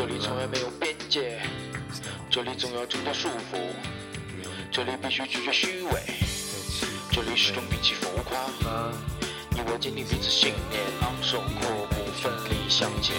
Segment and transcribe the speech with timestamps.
[0.00, 1.42] 这里从来没有边界，
[2.30, 3.58] 这里总要挣脱束缚，
[4.72, 6.00] 这里必须拒绝虚伪，
[7.12, 8.40] 这里始终摒弃浮夸。
[9.50, 13.14] 你我坚定彼此信念，昂首阔步，奋力向前。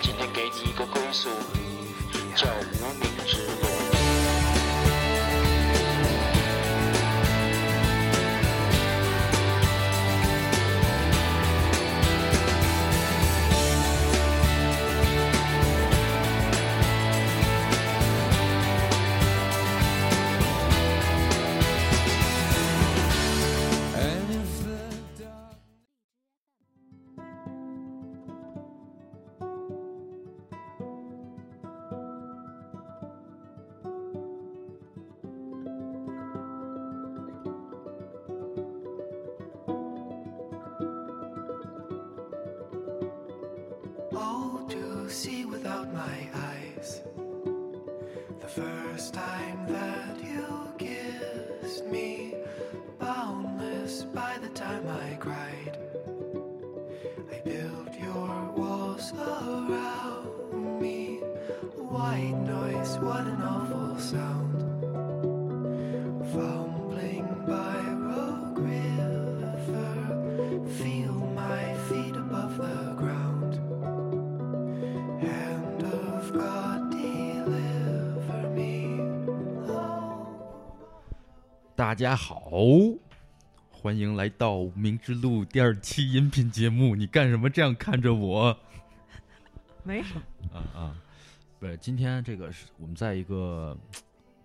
[0.00, 1.28] 今天给你一个归宿，
[2.36, 2.46] 叫
[2.80, 3.03] 无名
[81.94, 82.50] 大家好，
[83.70, 86.96] 欢迎来到《明之路》第二期音频节目。
[86.96, 88.58] 你干什么这样看着我？
[89.84, 91.02] 没什么，啊啊，
[91.60, 93.78] 不是，今天这个是我们在一个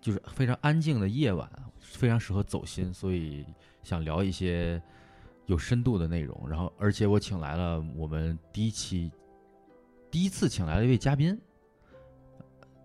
[0.00, 3.44] 就是非常安静的夜晚，非常适合走心，所以
[3.82, 4.80] 想聊一些
[5.46, 6.48] 有深度的内容。
[6.48, 9.10] 然后，而且我请来了我们第一期
[10.08, 11.36] 第一次请来了一位嘉宾。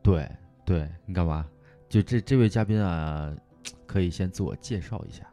[0.02, 0.28] 对
[0.66, 1.48] 对，你干嘛？
[1.88, 3.32] 就这这位嘉宾啊，
[3.86, 5.24] 可以先自我介绍一下。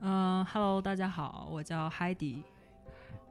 [0.00, 2.42] 嗯、e l o 大家好，我叫 Heidi。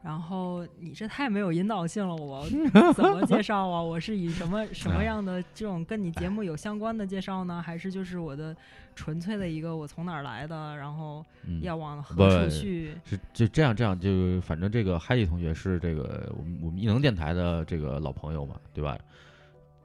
[0.03, 2.45] 然后你这太没有引导性了，我
[2.93, 3.81] 怎么介绍啊？
[3.81, 7.61] 我是以什么什么样的这种跟你节目有相关的介绍呢？
[7.61, 8.53] 还是就是我的
[8.95, 12.93] 纯粹的一个我从哪儿来的，然后嗯，要往何处去？
[13.05, 18.97] 是就这样这样，就反正这个海蒂同学是这个我们我们异能电台的这个老朋友嘛，对吧？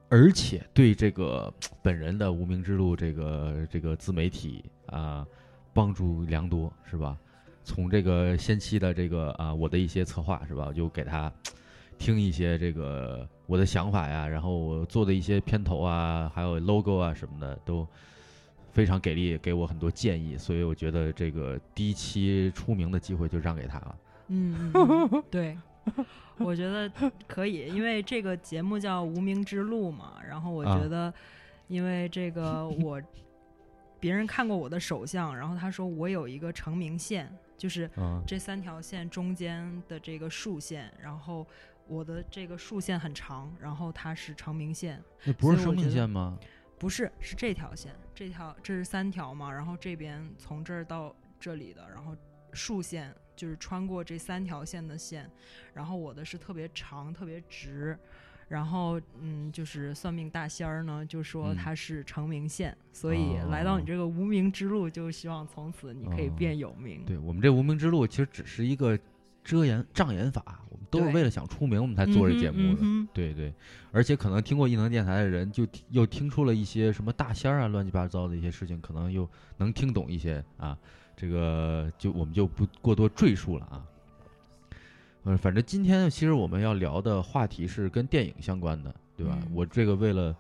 [0.09, 1.53] 而且对这个
[1.83, 5.27] 本人的无名之路这个这个自媒体啊、
[5.73, 7.17] 帮助良多，是吧？
[7.63, 11.31] 从这个先期的这个啊我的一些策划是吧，我就给他
[11.99, 17.87] 听一些这个我的想法呀，然后我做的一些片头啊，还有 logo 啊什么的都
[18.73, 23.99] 非常给力，给我很多建议，所以我觉得这个第一期出名的机会就让给他了。
[24.29, 25.59] 嗯，嗯嗯对，
[26.39, 26.91] 我觉得
[27.27, 30.15] 可以，因为这个节目叫《无名之路》嘛。
[30.27, 31.13] 然后我啊觉得，
[31.67, 33.03] 因为这个 我
[34.01, 41.47] 别人看过我的手相，然后他说我有一个成名线，就是嗯这三条线中间的这个竖线，然后
[41.87, 46.39] 我的这个竖线很长，然后它是成名线，那不是生命线吗？
[46.79, 52.15] 不是是这条线，这条这是三条嘛，然后这边从这儿到这里的，然后
[52.53, 55.31] 竖线就是穿过这三条线的线，
[55.73, 57.97] 然后我的是特别长特别直。
[58.49, 67.03] 然后，嗯，就是算命大仙儿呢，就说嗯它是成名线，所以来到你这个无名之路，就希望从此你可以哦变有名。
[67.05, 68.99] 对我们这无名之路其实只是一个
[69.45, 72.83] 遮掩障眼法，我们都是为了想出名，我们才做这节目的。
[73.13, 73.53] 对对，
[73.93, 79.29] 而且可能听过异能电台的人，就又听出了一些什么大仙儿啊、乱七八糟的一些事情，可能又
[79.59, 80.79] 能听懂一些啊。
[81.21, 83.85] 这个就我们就不过多赘述了啊。
[85.25, 89.37] 呃，反正今天其实我们要聊的话题是跟电影相关的，对吧？
[89.43, 90.35] 嗯我这个为了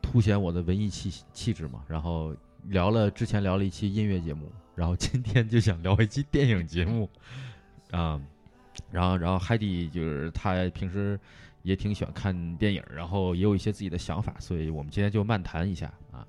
[0.00, 2.34] 凸显我的文艺气气质嘛，然后
[2.68, 7.08] 聊了之前聊了一期音乐节目，然后今天就想聊一期电影节目
[7.90, 8.18] 啊。
[8.90, 11.20] 然后，然后海蒂就是他平时
[11.62, 16.26] 也挺喜欢看电影，然后也有一些自己的想法，所以我们今天就漫谈一下啊。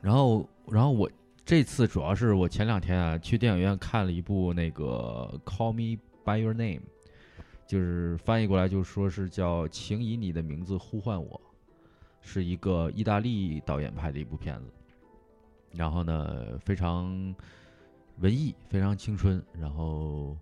[0.00, 1.10] 然后，然后我
[1.46, 6.80] 这次主要是我前两天啊去电影院看了一部那个《Call Me by Your Name》，
[7.68, 11.40] 就是翻译过来就说是叫《请以你的名字呼唤我》，
[12.20, 14.72] 是一个意大利导演拍的一部片子。
[15.70, 17.32] 然后呢，非常
[18.18, 20.36] 文艺，非常青春，然后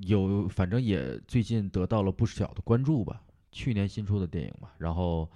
[0.00, 3.22] 有反正也最近得到了不小的关注吧。
[3.52, 5.30] 去年新出的电影嘛，然后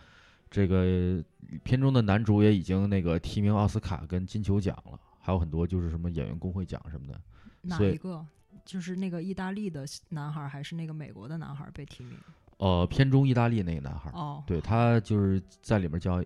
[0.50, 1.22] 这个
[1.62, 7.20] 片中的男主也已经那个提名奥斯卡跟金球奖了，还有很多就是什么演员工会奖什么的。
[7.62, 8.26] 哪一个？
[8.64, 12.18] 就是那个意大利的男孩儿，还是那个美国的男孩儿被提名？
[12.58, 16.22] 呃，片中意大利那个男孩儿，哦，对他就是在里面叫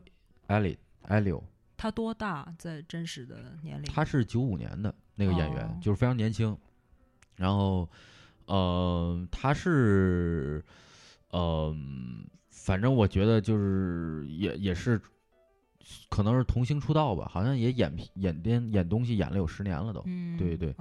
[0.47, 1.45] 艾利艾利欧，
[1.77, 2.53] 他多大？
[2.59, 3.85] 在真实的年龄？
[3.93, 6.57] 他是九五年的那个演员，哦就是非常年轻。
[7.37, 7.89] 然后，
[8.47, 10.65] 呃，他是，
[11.31, 11.75] 呃，
[12.65, 15.01] 反正我觉得就是也也是，
[16.09, 20.73] 可能是童星出道吧，好像也演演电演东西演了有十年了都，嗯，对对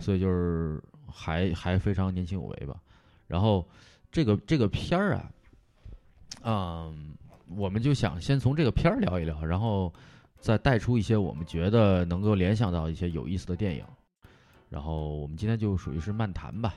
[0.00, 2.80] 所以就是还还非常年轻有为吧。
[3.26, 3.68] 然后
[4.10, 5.30] 这个这个片儿啊，
[6.42, 7.14] 嗯，
[7.54, 9.92] 我们就想先从这个片儿聊一聊，然后
[10.40, 13.84] 再带出一些我们觉得能够联想到一些有意思的电影。
[14.70, 16.74] 然后我们今天就属于是漫谈吧。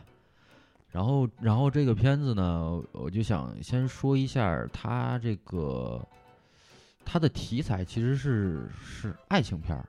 [0.91, 6.03] 然后，然后这个片子呢，我就想先说一下它这个
[7.05, 9.87] 它的题材其实是是爱情片儿，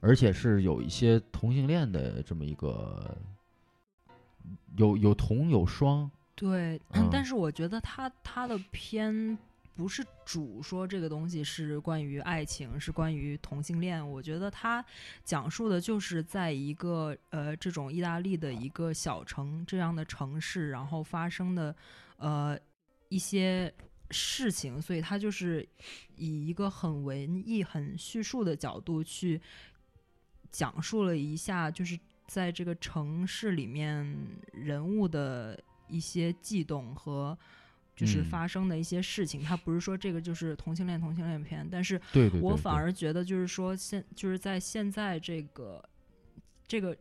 [0.00, 3.16] 而且是有一些同性恋的这么一个
[4.76, 7.08] 有有同有双，对，嗯。
[7.12, 9.36] 但是我觉得他他的片
[9.74, 14.06] 不是主说这个东西是关于爱情，是关于同性恋。
[14.06, 14.84] 我觉得他
[15.24, 21.74] 讲述的就是在一个呃这种意大利的一个小城这样的城市，然后发生的
[22.18, 22.58] 呃
[23.08, 23.72] 一些
[24.10, 25.66] 事情，所以他就是
[26.16, 29.40] 以一个很文艺、很叙述的角度去
[30.50, 34.16] 讲述了一下，就是在这个城市里面
[34.52, 35.58] 人物的
[35.88, 37.36] 一些悸动和
[37.94, 39.42] 就是嗯发生的一些事情。
[39.42, 42.00] 它不是说这个就是同性恋同性恋片，但是
[42.40, 45.82] 我反而觉得就是说现就是在现在这个
[46.66, 46.96] 这个，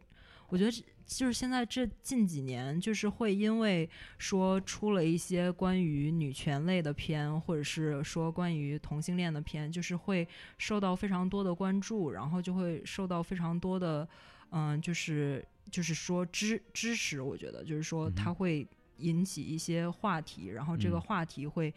[0.49, 0.71] 我觉得
[1.05, 10.25] 就是现在这近几年，就是会因为说出了一些关于女权类的片，或者是说关于同性恋的片，就是会
[10.57, 14.07] 受到非常多的关注，然后就会受到非常多的
[14.51, 17.21] 嗯，就是就是说支支持。
[17.21, 18.65] 我觉得就是说它会
[19.01, 21.73] 引起一些话题，然后这个嗯话题会。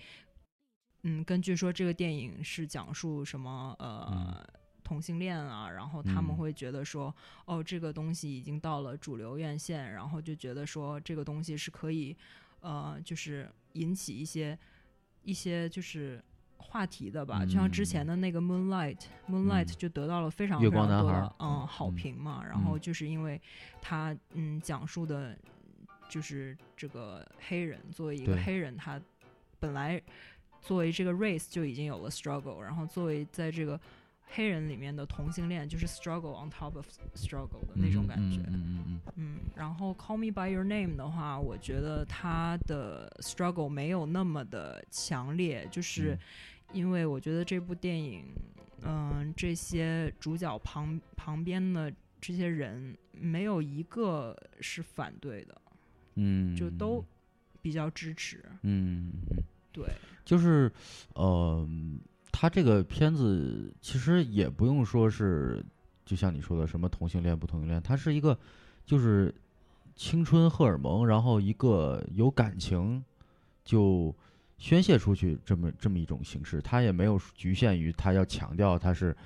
[1.06, 4.42] 嗯，根据说这个电影是讲述什么呃、
[4.82, 12.16] 同性恋啊，然后他们嗯会觉得说，哦，这个东西已经到了主流院线，然后就觉得说这个东西是可以
[12.60, 14.58] 呃，就是引起一些
[15.24, 16.24] 一些就是
[16.56, 17.44] 话题的吧。
[17.44, 22.42] 就像之前的那个 Moonlight，Moonlight、嗯就得到了非常月非常多的嗯好嗯评嘛。
[22.42, 23.38] 然后嗯就是因为
[23.82, 25.36] 它嗯讲述的
[26.14, 29.00] 就是这个黑人作为一个黑人，他
[29.58, 30.00] 本来
[30.60, 33.80] 作为这个 race 就已经有了 struggle，然后作为在这个
[34.26, 38.42] 黑人里面的同性恋，就是 struggle on top of struggle 的那种感觉。
[38.42, 46.18] 嗯嗯嗯嗯嗯，然后 Call Me by Your Name 的话，我觉得他的 struggle 没有那么的强烈，就是嗯。
[46.72, 48.24] 因为我觉得这部电影，
[48.82, 55.60] 嗯、这些主角旁旁边的这些人没有一个是反对的，
[56.14, 57.04] 嗯，就都
[57.60, 58.44] 比较支持。
[58.62, 59.86] 嗯嗯，对，
[60.24, 60.70] 就是
[61.14, 61.68] 呃，
[62.30, 65.64] 他这个片子其实也不用说是，
[66.04, 68.38] 就像你说的什么同性恋不同性恋，它是一个
[68.84, 69.34] 就是
[69.96, 73.02] 青春荷尔蒙，然后一个有感情
[73.64, 74.14] 就
[74.58, 79.16] 宣泄出去这么这么一种形式，它也没有局限于他要强调他是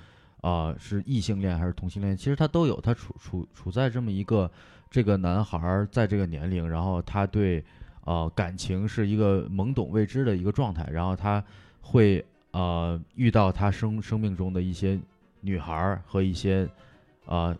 [0.41, 4.49] 啊、是异性恋还是同性恋，其实他都有，他处处处在这么一个
[4.89, 7.61] 这个男孩在这个年龄，然后他对
[8.05, 11.43] 呃感情是一个懵懂未知的一个状态，然后他
[11.81, 14.97] 会呃遇到他生生命中的一些
[15.41, 16.65] 女孩和一些
[17.25, 17.53] 呃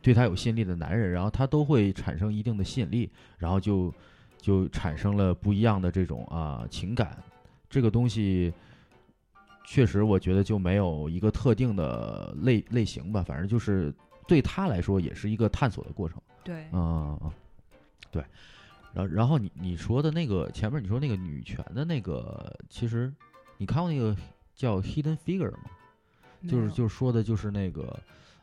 [0.00, 3.92] 对他有吸引力的男人，然后他都会产生一定的吸引力，然后就
[4.38, 7.18] 就产生了不一样的这种啊、情感，
[7.68, 8.52] 这个东西。
[9.70, 13.94] 确实，我觉得就没有一个特定的类类型吧，反正就是
[14.26, 16.20] 对他来说也是一个探索的过程。
[16.42, 17.16] 对，嗯
[18.10, 18.20] 对。
[18.92, 23.14] 然后然后你你说的那个前面你说那个女权的那个，其实
[23.58, 24.16] 你看过那个
[24.56, 25.70] 叫《Hidden Figure》吗？
[26.48, 27.96] 就是就是说的就是那个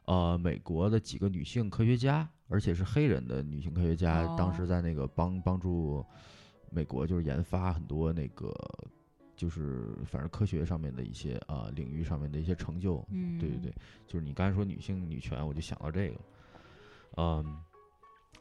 [0.05, 6.05] 呃美国的几个女性科学家，而且是黑人的女性科学家，当时哦在那个帮帮助
[6.69, 8.55] 美国就是研发很多那个
[9.37, 13.05] 就是反正科学上面的一些啊、呃领域上面的一些成就。
[13.09, 13.73] 嗯，对对对，
[14.05, 16.15] 就是你刚才说女性女权，我就想到这个，
[17.17, 17.57] 嗯，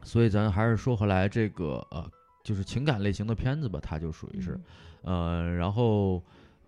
[0.02, 2.10] 所以咱还是说回来这个呃，
[2.42, 4.58] 就是情感类型的片子吧，它就属于是，
[5.02, 6.22] 呃，然后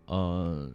[0.07, 0.71] 呃，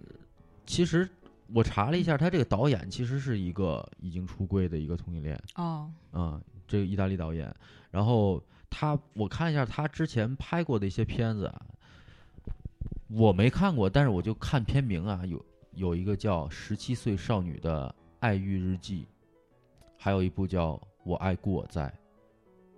[0.66, 1.08] 其实
[1.54, 7.54] 我查了一下，他这个导演其实是一个已经出柜的一个同性恋，哦，嗯，这个意大利导演，
[7.92, 11.66] 然后他我看一下他之前拍过的一些片子啊，
[13.16, 19.08] 我没看过，但是我就看片名啊，有有一个叫《十七岁少女的爱欲日记》，
[19.98, 21.88] 还有一部叫《我爱故我在》，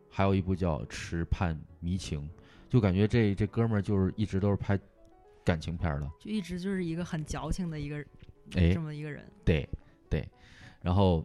[0.10, 2.22] 还有一部叫《池畔迷情》，
[2.70, 4.78] 就感觉这这哥们儿就是一直都是拍
[5.44, 7.98] 感情片儿的，就一直就是一个很矫情的一个
[8.56, 9.24] 哎这，么一个人。
[9.46, 9.68] 对
[10.10, 10.28] 对，
[10.82, 11.24] 然后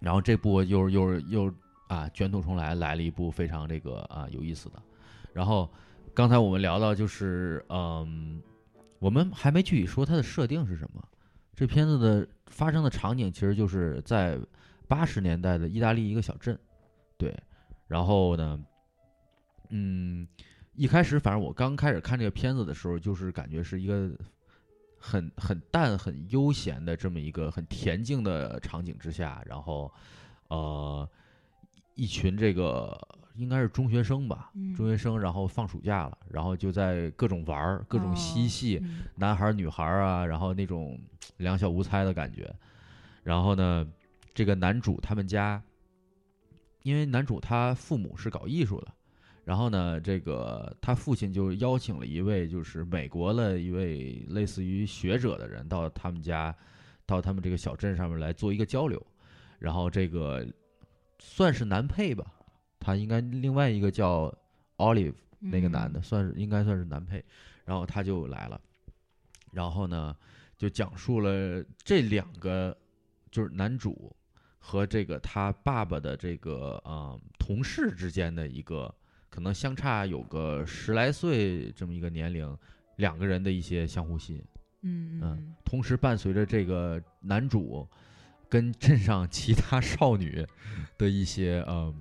[0.00, 1.54] 然后这部又又又
[1.88, 4.82] 啊卷土重来，来了一部非常这个啊有意思的。
[5.32, 5.68] 然后
[6.18, 8.42] 刚才我们聊到就是嗯，
[8.98, 11.00] 我们还没具体说它的设定是什么。
[11.54, 14.36] 这片子的发生的场景其实就是在
[14.88, 16.58] 八十年代的意大利一个小镇，
[17.16, 17.32] 对。
[17.86, 18.60] 然后呢，
[19.68, 20.26] 嗯，
[20.74, 24.10] 一开始反正我刚开始看这个片子的时候，就是感觉是一个
[24.98, 29.88] 很很淡、很悠闲的这么一个很恬静的场景之下，然后
[30.48, 31.08] 呃，
[31.94, 33.00] 一群这个
[33.38, 41.00] 应该是中学生吧，嗯中学生，然后放暑假了，然后就在各种玩儿、各种嬉哦戏，嗯男孩儿女孩儿啊，然后那种
[41.36, 42.52] 两小无猜的感觉。
[43.22, 43.86] 然后呢，
[44.34, 45.62] 这个男主他们家，
[46.82, 48.88] 因为男主他父母是搞艺术的，
[49.44, 56.54] 然后呢，这个他父亲就邀请了一位就是美国的一位类似于学者的人到他们家，
[57.06, 59.00] 到他们这个小镇上面来做一个交流。
[59.58, 60.46] 然后这个
[61.18, 62.24] 算是男配吧，
[62.80, 64.32] 他应该另外一个叫
[64.76, 65.14] Olive。
[65.40, 67.24] 那个男的嗯算是应该算是男配，
[67.64, 68.60] 然后他就来了，
[69.52, 70.12] 然后呢
[70.56, 72.76] 就讲述了这两个
[73.30, 74.12] 就是男主
[74.58, 78.92] 和这个他爸爸的这个嗯同事之间的一个
[79.30, 82.58] 可能相差有个十来岁这么一个年龄，
[82.96, 84.44] 两个人的一些相互吸引，
[84.82, 87.88] 嗯嗯嗯同时伴随着这个男主
[88.48, 90.44] 跟镇上其他少女
[90.98, 91.94] 的一些嗯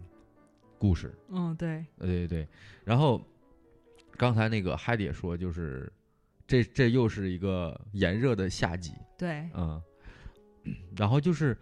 [0.77, 2.47] 故事，嗯，对，呃，对对对，
[2.83, 3.21] 然后
[4.15, 5.91] 刚才那个海迪也说，就是
[6.45, 9.81] 这这又是一个炎热的夏季，对，嗯，
[10.95, 11.57] 然后就是，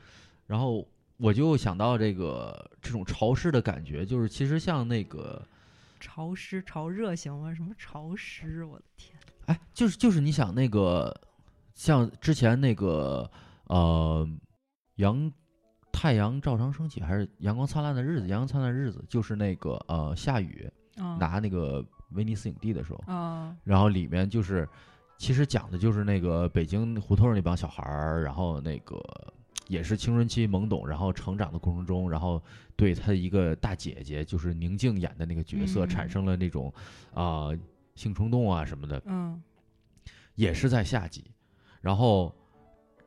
[0.45, 5.45] 然后我就想到这个这种潮湿的感觉，就是其实像那个，
[5.99, 7.53] 潮湿潮热行吗？
[7.53, 8.63] 什么潮湿？
[8.63, 9.17] 我的天！
[9.45, 11.15] 哎，就是就是你想那个，
[11.73, 13.29] 像之前那个
[13.65, 14.27] 呃，
[14.95, 15.31] 阳
[15.95, 23.01] 太阳照常升起，还是阳光灿烂的日子，阳光灿烂的日子，就是那个呃下雨嗯拿那个威尼斯影帝的时候。
[23.07, 24.67] 啊，然后里面就是，
[25.17, 29.01] 其实讲的就是那个北京胡同那帮小孩儿，然后那个
[29.69, 32.43] 也是青春期懵懂，然后成长的过程中，然后
[32.75, 35.87] 对他一个大姐姐，就是宁静演的那个角色，嗯。
[35.87, 36.71] 产生了那种
[37.13, 37.51] 啊、
[37.95, 39.41] 性冲动啊什么的，嗯。
[40.35, 41.23] 也是在夏季，
[41.79, 42.35] 然后，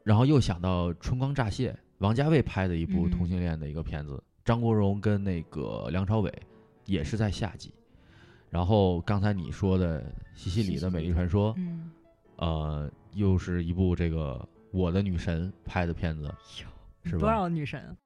[0.03, 6.33] 然后又想到《春光乍泄》，王家卫拍的一部嗯同性恋的一个片子，张国荣跟那个梁朝伟
[6.85, 7.75] 也是在夏季，
[8.51, 11.91] 然后刚才你说的西西里的美丽传说，嗯，
[12.37, 16.33] 呃，又是一部这个我的女神拍的片子，
[17.05, 17.29] 是吧多？
[17.29, 17.97] 少女神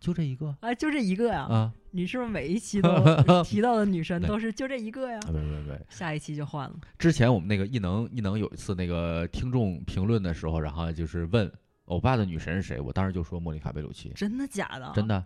[0.00, 0.74] 就这一个啊？
[0.74, 1.42] 就这一个呀？
[1.42, 1.72] 啊？
[1.90, 5.32] 你是不是每一期 都提到的女神都是就这一个呀啊，？
[5.32, 6.76] 没没没，下一期就换了。
[6.98, 11.50] 之前我们那个异能异能有一次那个听众评论的时候，然后就是问
[11.88, 14.92] 欧巴的女神是谁，我当时就说莫妮卡贝鲁奇，真的假的？
[14.94, 15.22] 真的。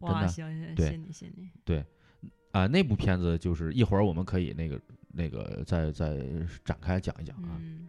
[0.00, 1.48] 哇，的行行，对信你谢你。
[2.50, 4.80] 啊，那部片子就是一会儿我们可以那个
[5.12, 6.16] 那个再再
[6.64, 7.88] 展开讲一讲啊，嗯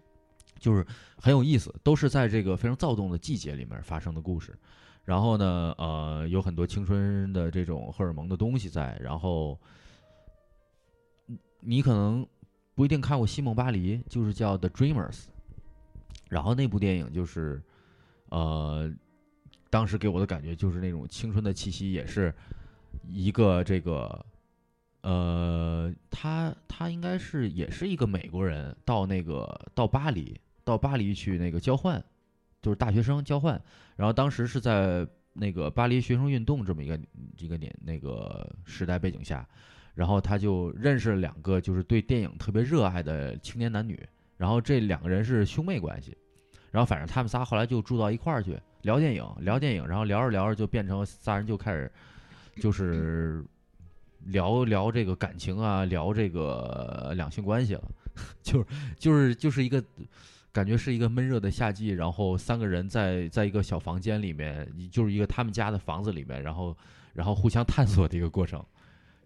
[0.58, 0.86] 就是
[1.18, 4.58] 很有意思，都是在这个非常躁动的季节里面发生的故事。
[5.04, 8.98] 然后呢，呃，有很多青春的这种荷尔蒙的东西在。
[9.00, 9.60] 然后，
[11.28, 12.26] 嗯你可能
[12.74, 15.12] 不一定看过《西蒙巴黎》，就是叫《The Dreamers》。
[16.28, 17.62] 然后那部电影就是，
[18.30, 18.92] 呃，
[19.70, 22.34] 当时给我的感觉就是那种青春的气息，也是
[23.08, 24.26] 一个这个，
[25.02, 32.04] 呃，他他应该是也是一个美国人，到那个到巴黎，到巴黎去那个交换，
[32.62, 33.62] 就是大学生交换。
[33.96, 37.00] 然后当时是在那个巴黎学生运动这么一个
[37.38, 39.48] 这个年那个时代背景下，
[39.94, 44.02] 然后他就认识了两个就是对电影特别热爱的青年男女，
[44.38, 46.18] 然后这两个人是兄妹关系，
[46.76, 51.90] 然后反正他们仨后来就住到一块儿去聊电影，聊电影，然后聊着聊着就变成仨人就开始
[52.58, 53.42] 就是
[54.26, 57.84] 聊聊这个感情啊，聊这个两性关系了，
[58.44, 58.66] 就是
[58.98, 59.82] 就是就是一个
[60.52, 66.76] 感觉是一个闷热的夏季，然后三个人在在一个小房间里面，就是一个他们家的房子里面，然后
[67.14, 68.62] 然后互相探索的一个过程。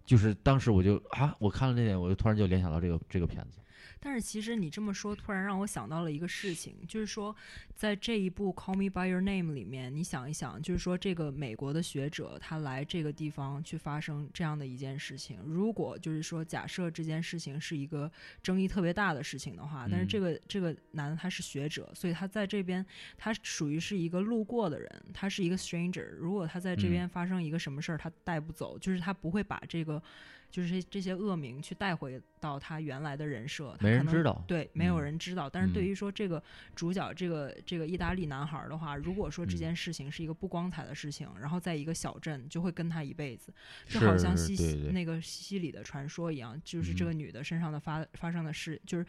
[0.05, 3.57] 就是当时我就啊，我看了那点，我就突然就联想到这个这个片子。
[3.99, 7.35] 但是其实你这么说，突然让我想到了一个事情，就是说，
[7.75, 20.21] 在这一部《Call Me by Your Name》里面，你想一想，就是说这个美国的学者他来这个地方去发生这样的一件事情，如果就是说假设这件事情是一个争议特别大的事情的话，但是这嗯。
[20.21, 22.85] 个这个男的他是学者，所以他在这边
[23.17, 26.09] 他属于是一个路过的人，他是一个 stranger。
[26.17, 26.91] 如果他在这嗯。
[26.91, 30.01] 边发生一个什么事儿，他带不走，就是他不会把这个
[30.49, 34.43] 就是这这些恶名去带回到他原来的人设，他没可能人知道。
[34.47, 35.49] 对，没有嗯人知道。
[35.49, 36.41] 但是对嗯于说这个
[36.75, 43.53] 主角，这个这个意大利男孩儿的话，如果说这嗯件事情是一个不光彩的事情，然后在一个小镇就会跟他一辈子，
[43.87, 49.05] 就好像西西那个西西里的传说一样，就是这嗯个女的身上的发发生的事，就是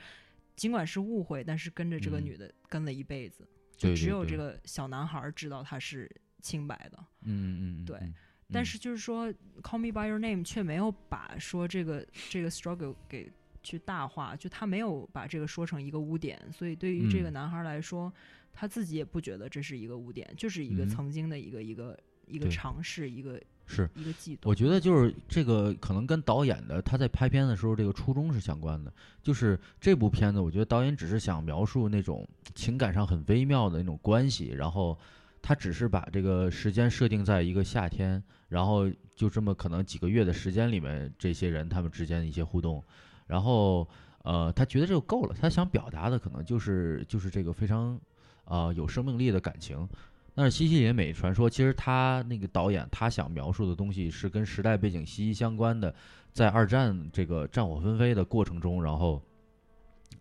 [0.56, 6.10] 尽管是误会，但是跟着这个嗯女的跟了一辈子，就只有这个小男孩儿知道他是
[6.42, 6.98] 清白的。
[7.22, 8.14] 嗯嗯嗯，对嗯
[8.52, 8.64] 但嗯。
[8.64, 9.28] 是就是说，
[9.62, 13.30] 《Call Me by Your Name》却没有把说这个这个 struggle 给
[13.62, 17.32] 去大化，就他没有把这个说成一个污点，所以对于这个嗯。
[17.32, 18.12] 男孩来说，
[18.52, 20.88] 他自己也不觉得这是一个污点，就是一个嗯。
[20.88, 23.88] 曾经的一个一个一个尝试，一个是。
[23.94, 24.50] 一个悸动。
[24.50, 28.92] 我觉得就是这个可能跟导演的他在拍片的时候这个初衷是相关的，
[29.22, 34.98] 就是这部片子，我觉得导演只是想描述那种情感上很微妙的那种关系，然后
[35.42, 42.84] 他只是把这个时间设定在一个夏天，然后就这么可能几个月的时间里面，这些人他们之间的一些互动，
[43.26, 43.88] 然后
[44.24, 47.98] 呃，他觉得这就够了，他想表达的可能就是就是这个非常
[48.44, 49.88] 呃有生命力的感情。
[50.34, 55.94] 但是西西里美传说，其实他那个导演他想描述的东西是跟时代背景息息相关的，
[56.32, 59.22] 在二战这个战火纷飞的过程中，然后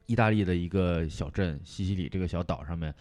[0.05, 2.93] 意大利的一个小镇西西里这个小岛上面，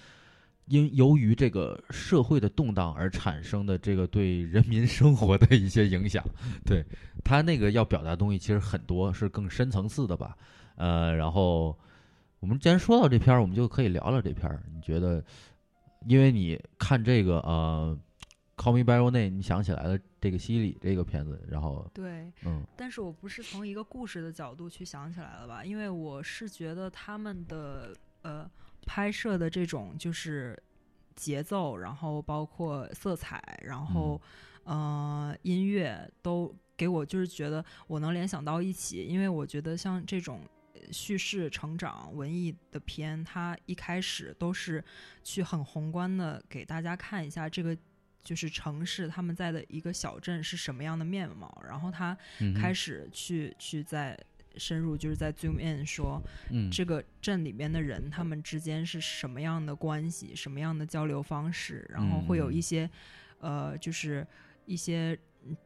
[0.69, 6.23] 因由于这个社会的动荡而产生的这个对人民生活的一些影响，
[6.65, 6.85] 对
[7.25, 10.37] 他那个要表达的东西其实很多是更深层次的吧，
[10.77, 11.77] 呃，然后
[12.41, 14.63] 我们既然说到这篇儿，我们就可以聊聊这篇儿。
[14.73, 15.25] 你觉得，
[16.07, 17.99] 因为你看这个呃
[18.63, 28.49] 《Call Me by Your Name》，你想起来了这个西西里这个片子，然后对，嗯但是我不是从一个故事的角度去想起来了吧，因为我是觉得他们的呃
[28.87, 30.61] 拍摄的这种就是
[31.17, 34.21] 节奏，然后包括色彩，然后、
[34.65, 40.41] 呃音乐都给我就是觉得我能联想到一起，因为我觉得像这种。
[40.75, 44.83] 呃叙事、成长、文艺的片，它一开始都是
[45.25, 47.77] 去很宏观的给大家看一下这个
[48.23, 52.17] 就是城市他们在的一个小镇是什么样的面貌，然后他
[52.55, 54.17] 开始去去在
[54.59, 62.90] 深入，就是在 zoom in 说嗯这个镇里面的人他们之间是什么样的关系，什么样的交流方式，然后会有嗯一些
[63.40, 64.27] 呃，就是
[64.66, 65.57] 一些嗯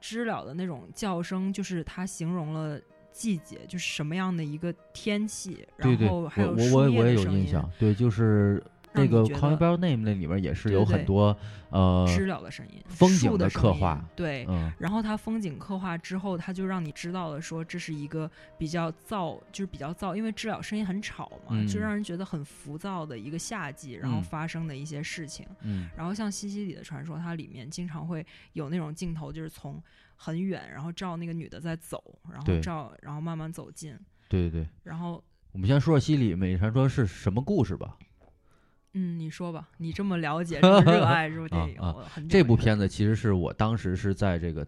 [0.00, 2.80] 知了的那种叫声，就是它形容了。
[3.16, 8.62] 季节就是什么样的一个天气，然后还有我树叶我也我也的声音有印象，对，就是
[8.96, 11.36] 那个《Call Me 得 by Your Name》那里面也是有很多
[11.70, 25.46] 呃知了的声音，风树景的刻画对，嗯然后它风景刻画之后，它就让你知道了说这是一个比较燥，就是比较燥，因为知了声音很吵嘛，就嗯让人觉得很浮躁的一个夏季，然后嗯发生的一些事情。
[25.62, 29.82] 嗯然后像西西里的传说，它里面经常会有那种镜头，就是从
[30.16, 37.96] 很远，然后照那个女的在走，然后照，然后慢慢走近，对对对，然后我们先说说西里美丽传说是什么故事吧。
[38.98, 41.94] 嗯，你说吧，你这么了解， 这么热爱这部电影，
[42.28, 44.66] 这部片子其实是我当时是在这个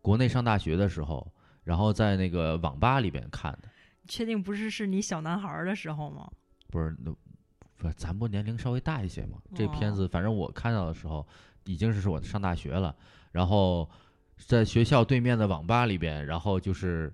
[0.00, 1.26] 国内上大学的时候，
[1.64, 3.68] 然后在那个网吧里边看的，
[4.06, 6.30] 确定不是是你小男孩儿的时候吗？
[6.70, 7.12] 不是那
[7.76, 9.38] 不是咱不年龄稍微大一些嘛？
[9.56, 11.26] 这片哦子反正我看到的时候
[11.64, 12.94] 已经是我上大学了，
[13.32, 13.90] 然后
[14.38, 17.12] 在学校对面的网吧里边，然后就是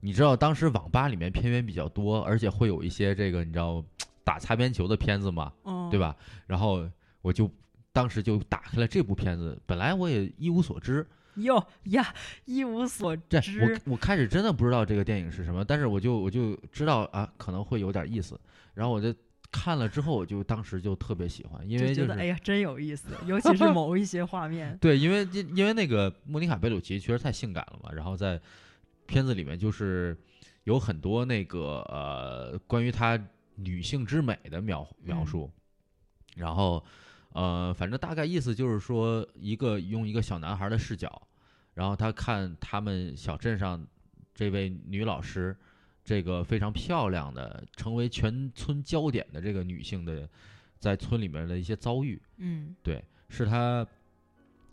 [0.00, 3.84] 你知道当时网吧里面片源比较多，而且会有一些这个你知道
[4.28, 5.98] 打擦边球的片子嘛，嗯，对？
[5.98, 6.14] 吧？
[6.46, 6.86] 然后
[7.22, 7.50] 我就
[7.94, 12.14] 当时就打开了这部片子，本来我也一无所知，哟呀，
[12.44, 13.80] 一无所知。
[13.86, 18.38] 我我开始真的不知道这个电影是什么，但是我就我就知道啊可能会有点意思，
[18.74, 19.14] 然后我就
[19.50, 24.76] 看了之后，我就当时就特别喜欢，因为就是就觉得哎呀真有意思，尤其是某一些画面。
[24.82, 28.38] 对，因为因因为那个莫妮卡贝鲁奇确实太性感了嘛，然后在
[29.06, 30.14] 片子里面就是
[30.64, 33.18] 有很多那个呃关于她
[33.58, 35.50] 女性之美的描描嗯述，
[36.36, 36.84] 然后
[37.32, 41.22] 呃反正大概意思就是说一个用一个小男孩的视角，
[41.74, 43.86] 然后他看他们小镇上
[44.34, 45.56] 这位女老师。
[46.04, 50.26] 这个非常漂亮的，成为全村焦点的这个女性的，
[50.78, 53.86] 在村里面的一些遭遇，嗯对，是她，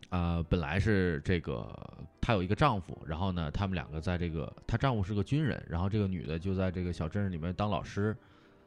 [0.08, 1.78] 啊，本来是这个
[2.22, 8.16] 她有一个丈夫，然后呢，他们两个在这个，她丈夫是个军人，然后这个女的就在这个小镇里面当老师，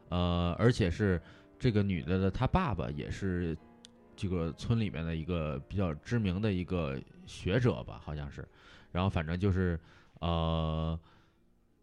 [0.09, 1.21] 呃，而且是
[1.59, 3.57] 这个女的的她爸爸也是
[4.16, 8.47] 这个村里面的一个比较知名的一个学者吧，好像是，
[8.90, 9.79] 然后反正就是，
[10.21, 11.01] 呃，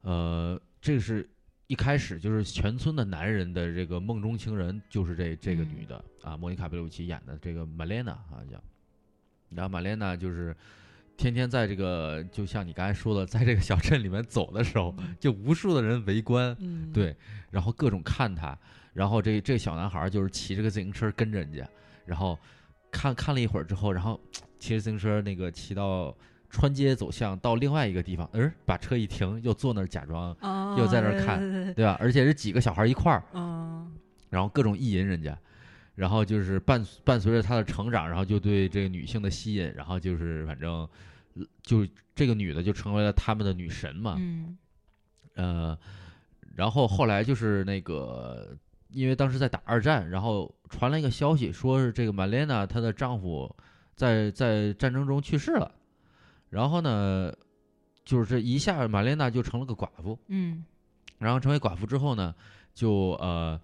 [0.02, 1.28] 呃，这个是
[1.68, 8.48] 一开始就是全村的男人的这个梦中情人，就是这这个嗯女的、啊，莫妮卡贝鲁奇演的这个玛莲娜好像。
[8.50, 8.62] 叫，
[9.52, 10.54] 然后玛莲娜就是
[11.18, 17.16] 天天在这个，就像你刚才说的，在这个小镇里面走的时候，就无数的人围观，嗯，对，
[17.52, 18.58] 然后各种看他，
[18.94, 21.68] 然后这这小男孩儿就是骑着个自行车跟着人家，
[22.06, 22.38] 然后
[22.92, 24.20] 看看了一会儿之后，然后
[24.60, 26.16] 骑着自行车那个骑到
[26.50, 31.40] 穿街走巷到另外一个地方，嗯，把车一停，又坐那儿假装，啊，又在那儿看
[31.74, 31.98] 对吧？
[32.00, 33.92] 而且是几个小孩儿一块儿，嗯
[34.30, 35.38] 然后各种意淫人家，
[35.96, 40.88] 然后就是伴伴随着他的成长，然后就对这个女性的吸引，然后就是反正
[41.36, 44.58] 呃就这个女的就成为了他们的女神嘛，嗯。
[45.36, 45.78] 呃，
[46.56, 48.58] 然后后来就是那个，
[48.90, 53.54] 因为当时在打二战，然后传来一个消息，说是这个玛莲娜她的丈夫
[53.96, 55.70] 在在战争中去世了，
[56.50, 57.34] 然后呢，
[58.06, 60.64] 就是这一下玛莲娜就成了个寡妇，嗯。
[61.18, 62.34] 然后成为寡妇之后呢，
[62.74, 63.60] 就呃，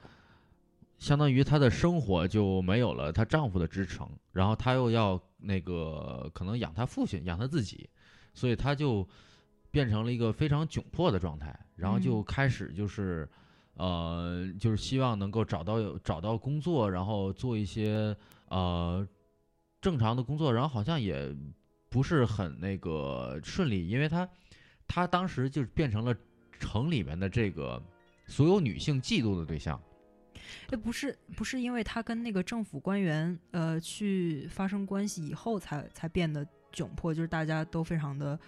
[1.01, 7.89] 相当于她的生活就没有了她丈夫的支撑，然后她又要那个可能养她父亲，养她自己，
[8.33, 9.05] 所以她就
[9.69, 13.27] 变成了一个非常窘迫的状态，然后就嗯开始就是。
[13.75, 18.15] 呃，就是希望能够找到有找到工作，然后做一些
[18.49, 19.07] 呃
[19.79, 21.33] 正常的工作，然后好像也
[21.89, 24.29] 不是很那个顺利，因为她
[24.85, 26.13] 她当时就变成了
[26.59, 27.81] 城里面的这个
[28.27, 29.81] 所有女性嫉妒的对象。
[30.69, 38.39] 哎，不是不是因为他跟那个政府官员呃去发生关系以后才才变得窘迫，就是大家都非常的，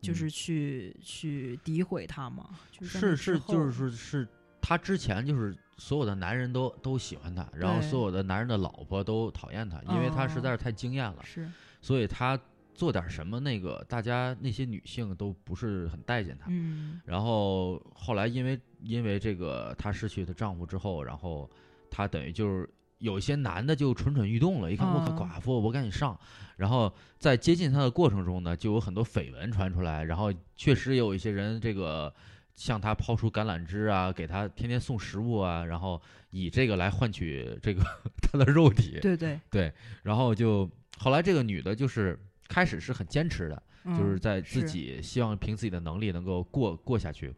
[0.00, 4.28] 就嗯是去、去诋毁他嘛，就是是是，就是是
[4.60, 11.48] 他之前就是所有的男人都都喜欢他，然后所有的男人的老婆都讨厌他，因为他实哦在是太惊艳了，是。
[11.80, 12.38] 所以她
[12.74, 16.46] 做点什么那个大家那些女性都不是很待见她。
[16.48, 21.50] 嗯然后后来因为因为这个她失去她丈夫之后，然后
[21.90, 26.18] 她等于就是有一些男的就蠢蠢欲动了，一看我可嗯寡妇，我赶紧上。
[26.56, 32.12] 然后在接近她的过程中呢，就有很多绯闻传出来，然后确实有一些人这个
[32.54, 37.82] 向她抛出橄榄枝啊，给她天天送食物啊，然后以这个来换取这个
[38.22, 38.98] 她的肉体。
[39.02, 42.16] 对对，对，然后就后来这个女的就是
[42.52, 43.62] 开始是很坚持的，
[43.96, 47.34] 就是嗯在自己希望凭自己的能力能够过过下去，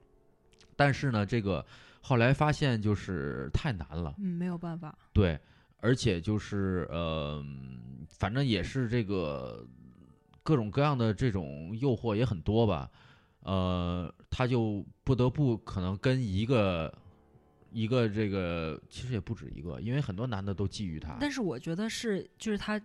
[0.74, 1.64] 但是呢，这个
[2.00, 5.38] 后来发现就是太难了，嗯没有办法，对，
[5.79, 7.40] 而且就是呃，
[8.09, 9.64] 反正也是这个
[10.42, 12.90] 各种各样的这种诱惑也很多吧，
[13.44, 16.92] 呃，他就不得不可能跟一个
[17.70, 22.81] 一个这个其实也不止一个，因为很多男的都觊觎他，但是我觉得是就是他。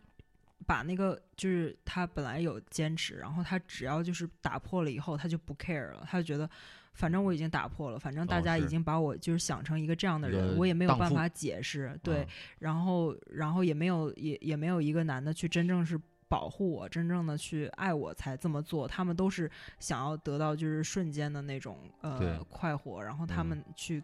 [0.70, 6.48] 把那个就是他本来有坚持，然后他只要就是打破了以后，他就不 care 了，他就觉得
[6.94, 12.28] 反正我已经打破了，反正大家已经把我就是想成一个这样的人，我也没有办法解释，对，嗯
[12.60, 23.48] 然后然后也没有也也没有一个男的去真正是保护我，真正的去爱我才这么做，他们都是想要得到就是瞬间的那种呃快活，然后他嗯。
[23.48, 24.04] 们去、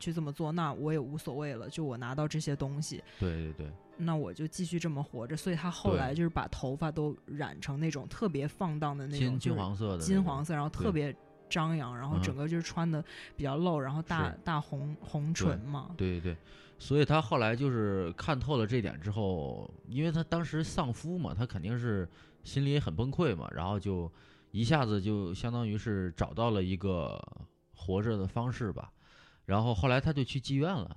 [0.00, 3.70] 去这么做，那我也无所谓了，就我拿到这些东西，对对对。
[4.02, 5.36] 那我就继续这么活着。
[5.36, 11.14] 所以他后来就是把头发都染成那种特别放荡的那种金黄色的金黄色，然后特别
[11.50, 12.22] 张扬，然后嗯。
[12.22, 13.04] 整个就是穿的
[13.36, 16.36] 比较露，然后大大红红唇嘛，对对对，
[16.78, 22.08] 所以他后来就是看透了这点之后，因为他当时丧夫嘛，他肯定是
[22.42, 24.10] 心里也很崩溃嘛，然后就
[24.50, 27.22] 一下子就相当于是找到了一个
[27.74, 28.90] 活着的方式吧，
[29.50, 30.96] 然后后来他就去妓院了。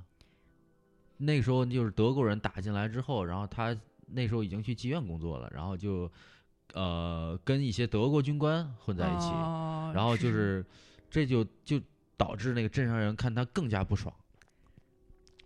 [1.17, 6.11] 那时候就是德国人打进来之后，然后他那时候已经去妓院工作了，然后就
[6.73, 10.63] 呃跟一些德国军官混在一起，哦然后就是
[11.09, 11.81] 这就就
[12.15, 14.13] 导致那个镇上人看他更加不爽。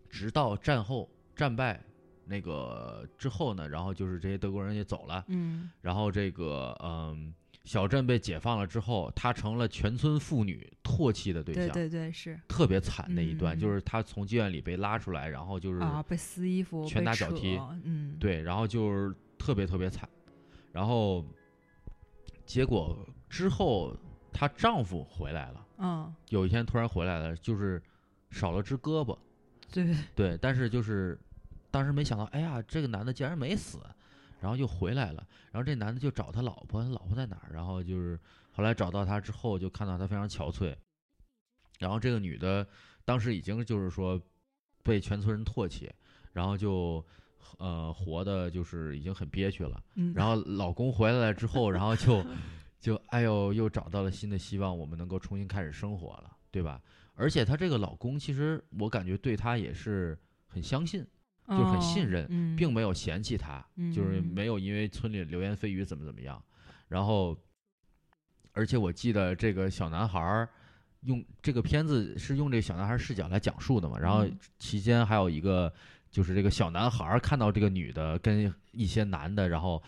[0.10, 1.82] 直到战后战败
[2.26, 7.34] 那个之后呢，然后就是这些德国人也走了，嗯然后这个嗯
[7.68, 13.60] 小镇被解放了之后，她成了全村妇女唾弃的对象，对对对是特别惨那一段，嗯。
[13.60, 20.08] 就是她从妓院里被拉出来，然后就是、啊，被撕衣服，拳打脚踢嗯，对，然后就是特别特别惨，
[20.72, 21.26] 然后
[22.46, 22.98] 结果
[23.30, 23.94] 之后
[24.32, 25.68] 她丈夫回来了。
[25.80, 27.84] 嗯，有一天突然回来了，就是
[28.32, 29.18] 少了只胳膊，
[29.74, 31.20] 对，对，但是就是
[31.70, 33.80] 当时没想到，哎呀，这个男的竟然没死，
[34.40, 37.50] 然后又回来了，然后这男的就找他老婆，他老婆在哪儿？
[37.54, 38.20] 然后就是
[38.52, 40.76] 后来找到他之后，就看到他非常憔悴，
[41.80, 42.68] 然后这个女的
[43.06, 44.22] 当时已经就是说
[44.84, 45.92] 被全村人唾弃，
[46.34, 47.04] 然后就
[47.58, 52.24] 呃活的就是已经很憋屈了，嗯，然后老公回来了之后，然后就
[52.80, 56.80] 就哎呦，又找到了新的希望，我们能够重新开始生活了，对吧？
[57.16, 61.04] 而且她这个老公，其实我感觉对她也是很相信，
[61.48, 66.42] 就很信哦任，嗯，并没有嫌弃他，就是嗯没有因为村里流言蜚语怎么怎么样。
[66.88, 67.38] 然后，
[68.54, 70.50] 而且我记得这个小男孩儿
[71.02, 74.38] 用这个片子是用这个小男孩儿视角来讲述的嘛，然后嗯。
[74.60, 75.72] 期间还有一个
[76.10, 79.82] 就是这个小男孩儿看到这个女的跟一些男的，然后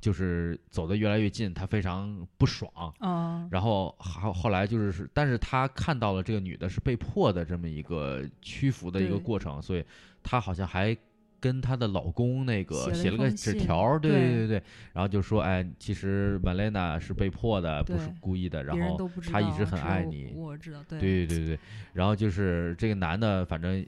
[0.00, 9.84] 就是走得越来越近，他非常不爽，嗯，然后后后来就是是，但是他看到了这个女的是被迫的这么一个屈服的一个过程，所以
[10.26, 10.96] 她好像还
[11.38, 14.20] 跟她的老公那个写了个纸条儿，对对。
[14.20, 14.62] 对对对，
[14.92, 18.98] 然后就说，哎，其实玛莲娜是被迫的，不是故意的，然后
[19.30, 20.98] 他一直很爱你我知道，对。
[20.98, 21.46] 对对对。
[21.46, 21.58] 对，
[21.92, 23.86] 然后就是这个男的，反正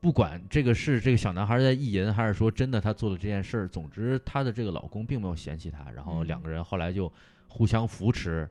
[0.00, 6.42] 不管这个是这个小男孩在意淫，还是说真的他做了这件事儿，总之她的这个老公并没有嫌弃她，然后两嗯。
[6.42, 7.12] 个人后来就
[7.46, 8.48] 互相扶持，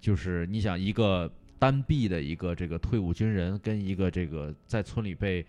[0.00, 5.44] 就是你想一个单臂的一个这个退伍军人，跟一个这个在村里被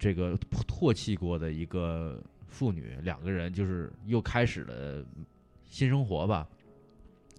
[0.00, 0.36] 这个
[0.66, 5.06] 唾弃过的一个妇女，两个人就是又开始了
[5.64, 6.48] 新生活吧，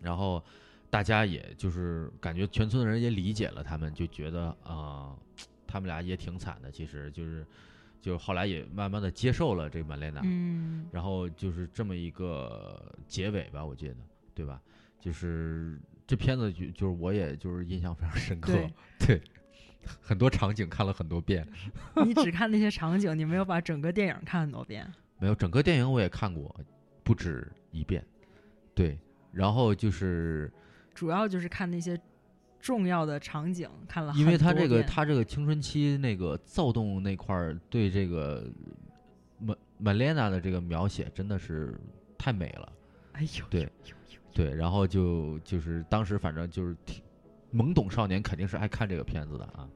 [0.01, 0.41] 然后。
[0.91, 5.15] 大家也就是感觉全村的人也理解了他们，就觉得啊、
[5.65, 6.69] 他们俩也挺惨的。
[6.69, 7.47] 其实就是，
[8.01, 13.95] 就是后来也慢慢的接受了这个曼莲娜，嗯，然后就是这么一个结尾吧，我记得，
[14.35, 14.61] 对吧？
[14.99, 18.69] 就是这片子就就是我也就是印象非常深刻，对
[18.99, 19.21] 对，
[20.01, 21.47] 很多场景看了很多遍，
[22.05, 24.91] 你只看那些场景，你没有把整个电影看很多遍。
[25.19, 26.55] 没有整个电影我也看过
[27.03, 28.03] 不止一遍，
[28.73, 28.97] 对，
[29.31, 30.51] 然后就是
[30.95, 31.99] 主要就是看那些
[32.59, 38.51] 重要的场景，看了因为他这个他这个青春期那个躁动那块儿，对这个
[39.39, 41.79] 玛玛莲娜的这个描写真的是
[42.17, 42.73] 太美了。
[43.13, 43.69] 哎呦，对
[44.33, 47.03] 对，然后就就是当时反正就是挺
[47.53, 49.67] 懵懂少年肯定是爱看这个片子的啊。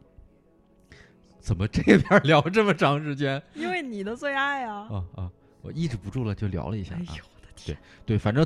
[1.39, 4.89] 怎么这边聊这么长时间 因为你的最爱啊！
[4.89, 5.31] 啊啊！
[5.61, 6.97] 我抑制不住了，就聊了一下啊。
[7.07, 8.43] 哎呦我的天，对，反正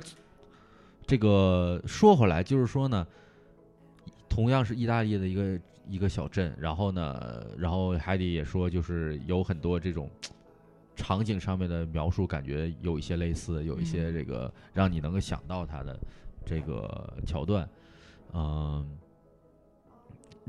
[1.07, 3.07] 这个说回来，就是说呢，
[4.27, 10.09] 同样是意大利的一个一个小镇，然后呢，然后海底也说，就是有很多这种
[10.97, 15.97] 场景上面的描述，感觉有一些类似，有一些嗯这个让你能够想到它的
[16.45, 17.69] 这个桥段，
[18.33, 18.85] 嗯。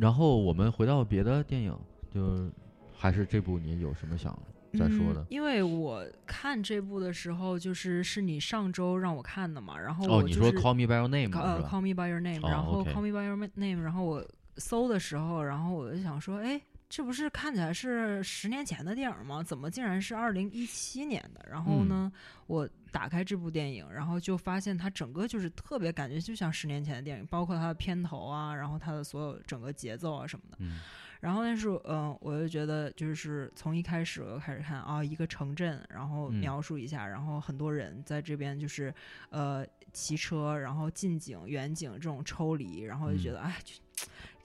[0.01, 1.77] 然后我们回到别的电影，
[2.13, 2.51] 就
[2.97, 4.37] 还是这部你有什么想
[4.73, 5.27] 再说的嗯？
[5.29, 19.43] 因为我看这部的时候，就是是你上周让我看的嘛，然后哦，你说我就是 Call Me by Your Name 呃？Call Me by Your Name，、哦然后 Call Me by Your Name，然后我搜的时候，然后我就想说，哎，这不是看起来是十年前的电影吗？
[19.43, 21.41] 怎么竟然是二零一七年的？
[21.49, 22.13] 然后呢，
[22.49, 30.57] 我打开这部电影，然后就发现它整个就是特别感觉就像十年前的电影，包括它的片头啊，然后它的所有整个节奏啊什么的。
[30.61, 30.81] 嗯
[31.21, 38.93] 然后但是，嗯、我就觉得就是从一开始我就开始看啊，一个城镇，然后嗯描述一下，然后很多人在这边就是
[39.29, 43.55] 呃骑车，然后近景、远景这种抽离，然后就觉嗯得、哎，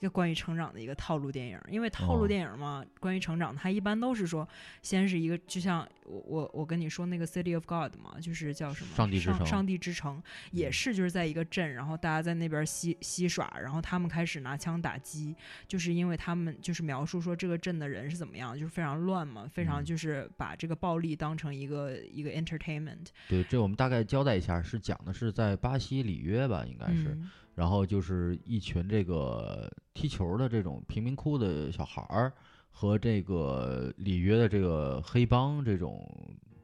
[0.00, 1.58] 一个关于成长的一个套路电影。
[1.68, 2.20] 因为套哦。
[2.20, 4.48] 路电影嘛，关于成长，它一般都是说
[4.82, 10.72] 先是一个，就像我我我跟你说那个 City of God 嘛，就是叫什么上帝之城上帝之城也嗯。
[10.72, 15.34] 是就是在一个镇，然后大家在那边嬉嬉耍，然后他们开始拿枪打击，
[15.66, 19.84] 就是因为他们就是描述说这个镇的人是怎么样，就是非常乱嘛，非常嗯。
[19.86, 32.32] 就是把这个暴力当成一个一个 entertainment，对，这我们大概交代一下，是讲的是在巴西里约吧，应该是，嗯然后就是一群这个踢球的这种贫民窟的小孩儿
[32.70, 36.06] 和这个里约的这个黑帮这种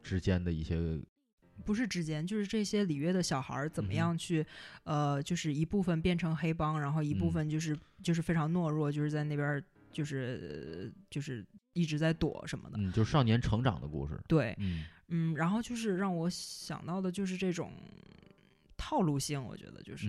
[0.02, 1.00] 之间的一些，
[1.64, 4.44] 不是之间，就是这些里约的小孩儿怎么样去，
[4.85, 7.33] 呃，就是一部分变成黑帮，然后一部嗯。
[7.33, 14.85] 分就是、就是非常懦弱，就是在那边儿就是就是一直在躲什么的，嗯，就是少年成长的故事，对，嗯。
[15.09, 17.72] 嗯，然后就是让我想到的就是这种
[18.76, 20.09] 套路性，我觉得就是，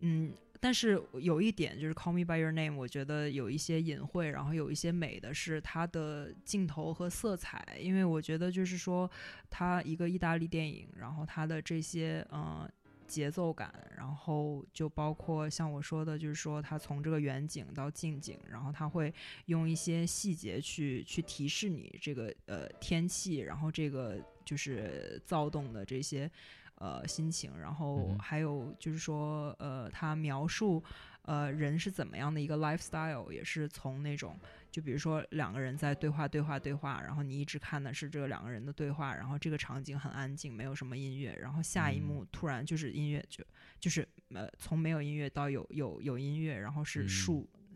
[0.00, 9.10] 嗯，但是有一点就是《Call Me by Your Name》，我觉得有一些隐晦，然后有一些美的是它的镜头和色彩，因为我觉得就是说，
[9.48, 12.68] 它一个意大利电影，然后它的这些呃
[13.06, 19.12] 节奏感，然后就包括像我说的，就是说它从这个远景到近景，然后它会
[19.46, 26.30] 用一些细节去去提示你这个呃天气，然后这个就是躁动的这些。
[26.76, 30.82] 呃，心情，然后还有就是说，呃，他描述，
[31.22, 34.38] 呃，人是怎么样的一个 lifestyle，也是从那种，
[34.70, 42.02] 就比如说两个人在对话、对话、对话，然后你一直看的是这个两个人的对话，然后这个场景很安静，没有什么音乐，然后下一嗯。
[42.02, 43.42] 幕突然就是音乐就
[43.80, 47.08] 就是呃从没有音乐到有有有音乐，然后是嗯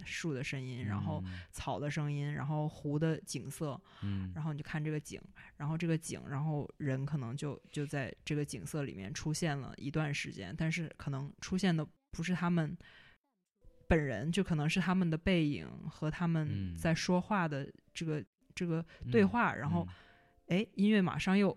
[0.04, 1.40] 树、的声音，然后嗯。
[1.52, 4.32] 草的声音，然后湖的景色，嗯。
[4.34, 5.20] 然后你就看这个景，
[5.56, 12.76] 然后这个景，然后人可能就就在这个景色里面出现了一段时间，但是可能出现的不是他们
[13.88, 16.76] 本人，就可能是他们的背影和他们嗯。
[16.76, 19.86] 在说话的这个、这个对嗯话，然后
[20.48, 20.58] 嗯。
[20.58, 21.56] 哎，音乐马上又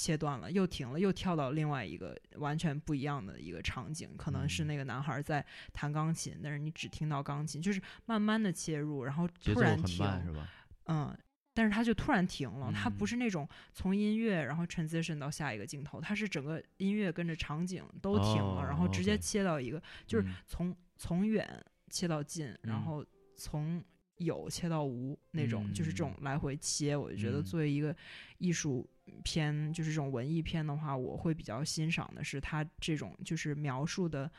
[0.00, 4.66] 切断了，又停了，又跳到另外一个完全不一样的一个场景，可能是嗯。
[4.66, 10.48] 那个男孩在弹钢琴，但是你只听到钢琴，就是慢慢的切入，然后突然停，是吧？
[10.86, 11.14] 嗯，
[11.52, 13.06] 但是他就突然停了，他不嗯。
[13.08, 20.34] 是那种从音乐然后 transition 到下一个镜头，他是整个音乐跟着场景都停了，然后直接切到一个，就是嗯。
[20.46, 22.82] 从从远切到近，然嗯。
[22.84, 23.04] 后
[23.36, 23.84] 从
[24.20, 26.96] 有切到无那种，就是这种来回切。
[26.96, 27.42] 我就觉得嗯。
[27.42, 27.94] 作为一个
[28.38, 28.88] 艺术
[29.24, 34.30] 片，就是这种文艺片的话，我会比较欣赏的是它这种就是描述的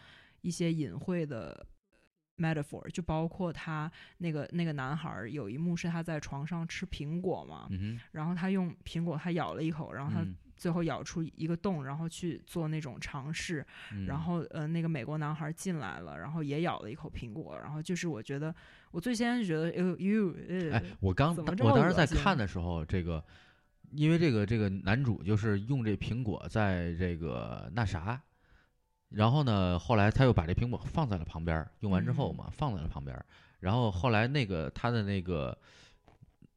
[0.41, 1.65] 一些隐晦的
[2.37, 14.05] metaphor，就包括他那个那个男孩儿有一幕是他在床上吃苹果嘛，嗯然后他用苹果他咬了一口，然后他最后咬出一个洞，然后去做那种尝试，嗯。
[14.05, 18.53] 然后呃，那个美国男孩进来了，然后也咬了一口苹果，然后就是我觉得
[18.91, 23.23] 我最先是觉得，哎呦呦，呃哎，我刚我当时在看的时候，这个
[23.91, 28.21] 因为这个这个男主就是用这苹果在这个那啥，
[29.09, 32.35] 然后呢，后来他又把这苹果放在了旁边儿，用完之后嗯。
[32.35, 33.25] 嘛，放在了旁边儿，
[33.59, 35.57] 然后后来那个他的那个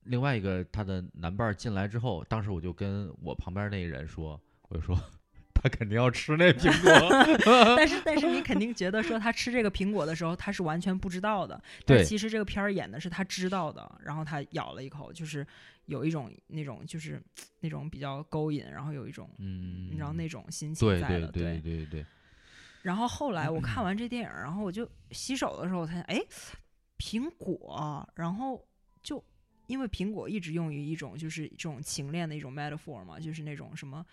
[0.05, 4.97] 另外一个他的男伴儿进来之后，当时我就跟我旁边那个人说，我就说
[5.64, 7.09] 他肯定要吃那苹果
[7.74, 15.46] 但是但是你肯定觉得说他吃这个苹果的时候他是完全不知道的，但对其实这个片儿演的是他知道的，然后他咬了一口，就是
[15.87, 17.18] 有一种那种就是
[17.61, 22.07] 那种比较勾引，然后有一种嗯，你知道那种心情对在了，对对对对，
[22.83, 26.20] 然后后来我看完这电影，然后我就洗手的时候，我才哎，
[26.98, 28.62] 苹果，然后
[29.03, 29.24] 就
[29.66, 34.05] 因为苹果一直用于一种就是这种情恋的一种 metaphor 嘛，就是那种什么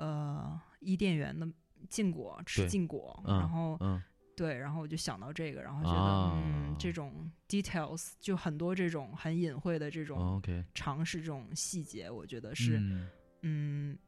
[0.00, 1.46] 呃伊甸园的
[1.88, 4.02] 禁果吃禁果，嗯然后嗯。
[4.36, 13.10] 对，然后我就想到这个，然后觉得、嗯啊这种 details 就很多这种很隐晦的这种尝试这种细节，我觉得是嗯。
[13.42, 13.98] 嗯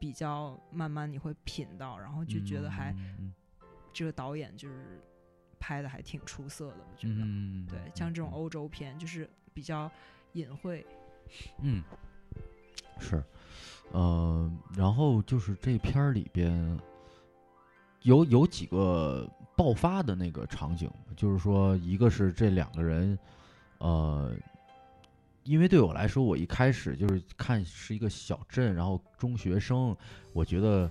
[0.00, 2.92] 比较慢慢你会品到，然后就觉得还。
[2.92, 3.32] 嗯
[3.92, 5.00] 这个导演就是
[5.58, 7.14] 拍的还挺出色的，我觉得。
[7.18, 8.34] 嗯，对，像这种嗯。
[8.34, 9.90] 欧洲片，就是比较
[10.32, 10.86] 隐晦。
[11.62, 11.82] 嗯，
[13.00, 13.22] 是，
[13.92, 16.78] 呃，然后就是这片儿里边
[18.02, 23.18] 有有几个爆发的那个场景，就是说，一个是这两个人，
[23.78, 24.32] 呃，
[25.44, 29.96] 因为对我来说，我一开始就是看是一个小镇，然后中学生，
[30.32, 30.90] 我觉得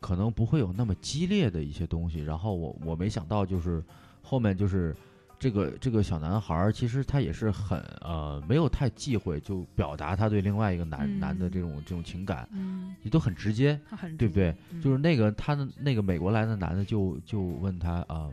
[0.00, 3.82] 可能不会有那么激烈的一些东西，然后我我没想到就是
[4.22, 4.94] 后面就是。
[5.42, 14.54] 这个这个小男孩儿其实他也是很呃没有太忌讳，就表达他对另外一个男、男的这种这种情感，嗯，也都很直接，他很对不对？
[14.70, 18.30] 嗯就是那个他的那个美国来的男的就就问他啊、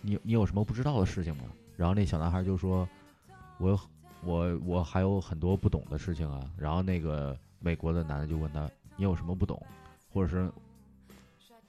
[0.00, 1.42] 你你有什么不知道的事情吗？
[1.76, 2.88] 然后那小男孩就说，
[3.58, 3.78] 我
[4.24, 6.40] 我我还有很多不懂的事情啊。
[6.56, 9.62] 然后那个美国的男的就问他，你有什么不懂，
[10.10, 10.50] 或者是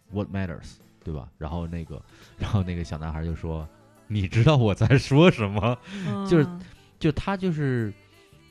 [0.09, 1.29] What matters，对吧？
[1.37, 2.01] 然后那个
[2.37, 3.67] 然后那个小男孩就说，
[4.11, 5.77] 你知道我在说什么？
[6.27, 6.59] 就是嗯
[6.99, 7.93] 就他就是，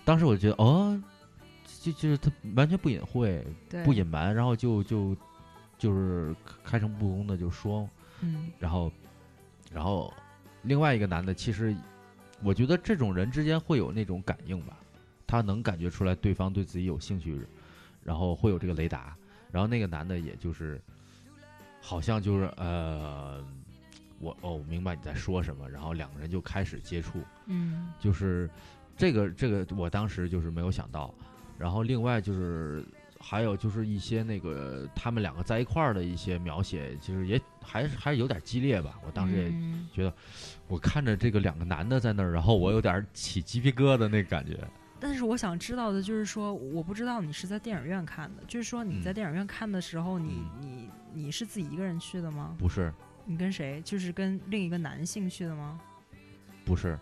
[0.06, 0.98] 当时我觉得哦，
[1.82, 5.14] 就就是他完全不隐晦，对不隐瞒，然后就就
[5.76, 7.86] 就是开诚布公的就说，
[8.20, 8.90] 嗯然后
[9.70, 10.14] 然后
[10.62, 11.76] 另外一个男的，其实
[12.42, 14.78] 我觉得这种人之间会有那种感应吧，
[15.26, 17.46] 他能感觉出来对方对自己有兴趣，
[18.02, 19.14] 然后会有这个雷达，
[19.50, 20.80] 然后那个男的也就是
[21.82, 23.44] 好像就是呃。
[24.20, 28.48] 我哦，我明白你在说什么，然后两个人就开始接触，嗯就是
[28.96, 31.14] 这个这个我当时就是没有想到，
[31.58, 32.84] 然后另外就是
[33.20, 38.98] 还有就是一些那个他们两个在一块儿的一些描写，其实也还是还是有点激烈吧。
[39.06, 40.12] 我当时也嗯觉得，
[40.68, 44.58] 我看着这个两个男的在那儿，然后我有点起鸡皮疙瘩那感觉。
[45.00, 52.56] 但是我想知道的就是说，我不知道你是在电影院看的，就是说你在嗯电影院看的时候，你你你是自己一个人去的吗？
[52.58, 52.92] 不是
[53.28, 53.80] 你跟谁？
[53.84, 55.78] 就是跟另一个男性去的吗？
[56.64, 56.98] 不是，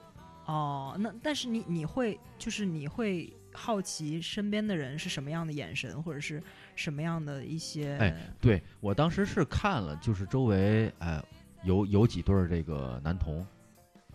[0.46, 6.42] 哦，那但是你你会就是你会好奇身边的人是什么样的眼神，或者是
[6.74, 11.22] 什么样的一些哎对我当时是看了，就是周围哎
[11.62, 13.46] 有有几对儿这个男同，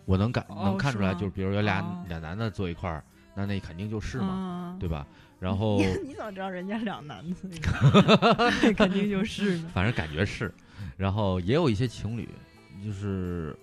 [0.04, 3.02] 我能感、哦能看出来，就是比如有俩、哦俩男的坐一块儿，
[3.34, 5.06] 那那肯定就是嘛，嘛对吧？
[5.40, 7.36] 然后你怎么知道人家两男的？
[8.62, 9.70] 那肯定就是呢。
[9.74, 10.54] 反正感觉是，
[11.02, 12.28] 然后也有一些情侣，
[12.84, 13.58] 就是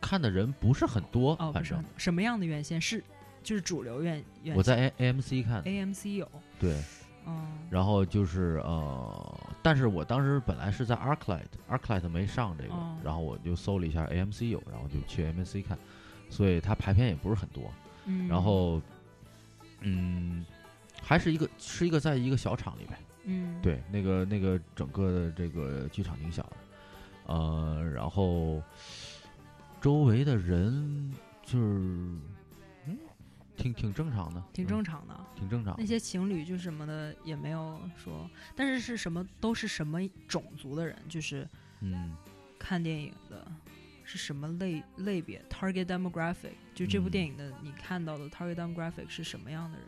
[0.00, 2.80] 看的人不是很多，哦，不反正很什么样的院线？
[2.80, 3.00] 是
[3.40, 6.28] 就是主流院院我在 A AMC 看，AMC 有，
[6.58, 6.76] 对，
[7.24, 7.46] 嗯。
[7.70, 15.78] 然后就是呃，但是我当时本来是在 ArcLight，ArcLight 没上这个，哦然后我就搜了一下 AMC 有，然后就去 AMC 看，
[16.28, 17.70] 所以它排片也不是很多，
[18.06, 18.82] 嗯，然后
[19.82, 20.44] 嗯，
[21.00, 23.60] 还是一个是一个在一个小厂里边，嗯。
[23.62, 26.56] 对，那个那个整个的这个剧场挺小的，
[27.32, 28.62] 呃，然后
[29.80, 31.10] 周围的人
[31.42, 31.64] 就是
[32.86, 32.98] 嗯，
[33.56, 35.18] 挺挺正常的，挺嗯正常的。
[35.34, 35.80] 挺正常的。
[35.80, 41.48] 那些情侣就什么的也没有说，但是是什么都是什么种族的人，就是
[41.80, 42.14] 嗯
[42.58, 43.50] 看电影的
[44.12, 49.86] 是什么类类别，target demographic，就这部嗯电影的你看到的 target demographic 是什么样的人？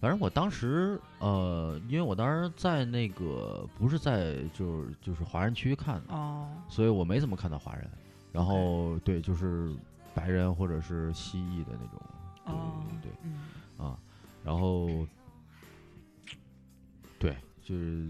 [0.00, 7.86] 反正我当时呃，因为我当时在那个不是在就是就是华人区看的，哦，所以我没怎么看到华人。
[8.32, 9.74] 然后对，就是
[10.14, 12.00] 白人或者是蜥蜴的那种，
[12.46, 13.34] 对哦，对对嗯
[13.76, 13.98] 对啊。
[14.42, 15.06] 然后
[17.18, 18.08] 对，就是，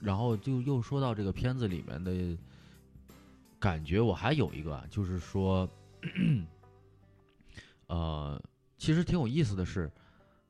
[0.00, 2.34] 然后就又说到这个片子里面的
[3.64, 5.66] 感觉，我还有一个啊，就是说，
[7.86, 8.38] 呃，
[8.76, 9.90] 其实挺有意思的是，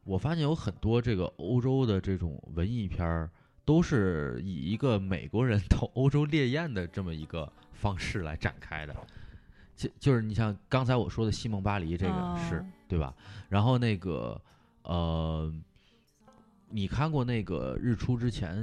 [0.03, 3.31] 我发现有很多这个欧洲的这种文艺片儿，
[3.65, 8.97] 都是以一个美国人到欧洲烈焰的这么一个方式来展开的。
[9.77, 13.15] 就就是你像刚才我说的《西蒙巴黎》，这个是、哦对吧？
[13.49, 14.41] 然后那个
[14.83, 15.55] 呃，
[16.69, 18.57] 你看过那个《日出之前》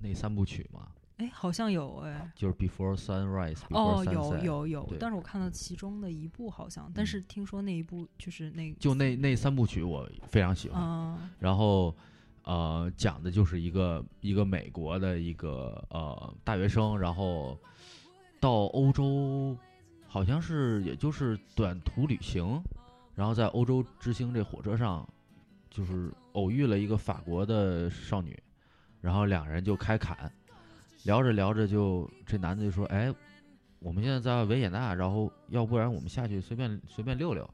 [0.00, 0.86] 那三部曲吗？
[1.18, 2.30] 哎，好像有哎。
[2.34, 10.82] 就是 Before Sunrise、哦，有有有，但是我看到其中的一部好像，但嗯是听说那一部就是那就那那三部曲我非常喜欢。
[10.82, 11.94] 嗯然后
[12.44, 17.58] 呃，讲的就是一个一个美国的一个呃大学生，然后
[18.40, 19.54] 到欧洲，
[20.06, 22.62] 好像是也就是短途旅行，
[23.14, 25.06] 然后在欧洲之星这火车上，
[25.68, 28.34] 就是偶遇了一个法国的少女，
[29.02, 30.32] 然后两人就开砍，
[31.08, 33.10] 聊着聊着就这男的就说：“哎，
[33.78, 37.48] 我们现在在维也纳，然后要不然我们下去随便随便溜溜。”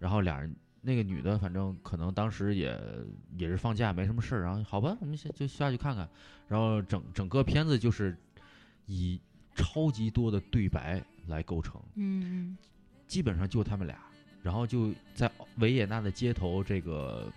[0.00, 2.80] 然后俩人那个女的，反正可能当时也
[3.36, 6.08] 也是放假没什么事儿，然后好吧，我们先就下去看看。
[6.46, 8.16] 然后整整个片子就是
[8.86, 9.20] 以
[9.54, 12.56] 超级多的对白来构成，嗯
[13.06, 13.98] 基本上就他们俩，
[14.42, 17.30] 然后就在维也纳的街头这个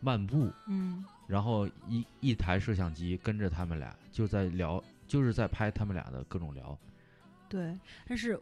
[0.00, 6.76] 漫步，嗯然后一一台摄像机跟着他们俩就在聊，就是在拍他们俩的各种聊。
[7.48, 8.38] 对，但是